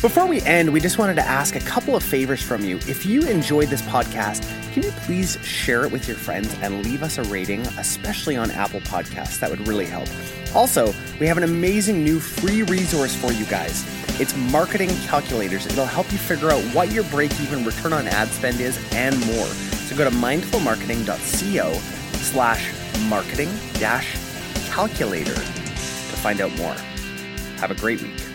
Before 0.00 0.24
we 0.26 0.40
end, 0.42 0.72
we 0.72 0.80
just 0.80 0.96
wanted 0.96 1.16
to 1.16 1.22
ask 1.22 1.56
a 1.56 1.60
couple 1.60 1.94
of 1.94 2.02
favors 2.02 2.40
from 2.40 2.64
you. 2.64 2.76
If 2.88 3.04
you 3.04 3.20
enjoyed 3.28 3.68
this 3.68 3.82
podcast, 3.82 4.42
can 4.72 4.82
you 4.82 4.92
please 4.92 5.36
share 5.44 5.84
it 5.84 5.92
with 5.92 6.08
your 6.08 6.16
friends 6.16 6.56
and 6.62 6.82
leave 6.86 7.02
us 7.02 7.18
a 7.18 7.22
rating, 7.24 7.60
especially 7.60 8.34
on 8.34 8.50
Apple 8.50 8.80
Podcasts? 8.80 9.38
That 9.40 9.50
would 9.50 9.68
really 9.68 9.84
help. 9.84 10.08
Also, 10.54 10.94
we 11.20 11.26
have 11.26 11.36
an 11.36 11.44
amazing 11.44 12.02
new 12.02 12.18
free 12.18 12.62
resource 12.62 13.14
for 13.14 13.30
you 13.30 13.44
guys. 13.44 13.84
It's 14.18 14.34
Marketing 14.34 14.88
Calculators. 15.06 15.66
It'll 15.66 15.84
help 15.84 16.10
you 16.10 16.18
figure 16.18 16.50
out 16.50 16.62
what 16.74 16.90
your 16.90 17.04
break 17.04 17.38
even 17.40 17.62
return 17.62 17.92
on 17.92 18.08
ad 18.08 18.28
spend 18.28 18.58
is 18.58 18.82
and 18.92 19.14
more. 19.26 19.46
So 19.46 19.96
go 19.96 20.08
to 20.08 20.16
mindfulmarketing.co 20.16 21.72
slash 22.14 22.72
marketing 23.08 23.50
dash 23.74 24.16
calculator 24.70 25.34
to 25.34 25.40
find 25.40 26.40
out 26.40 26.56
more. 26.56 26.74
Have 27.58 27.70
a 27.70 27.74
great 27.74 28.00
week. 28.00 28.29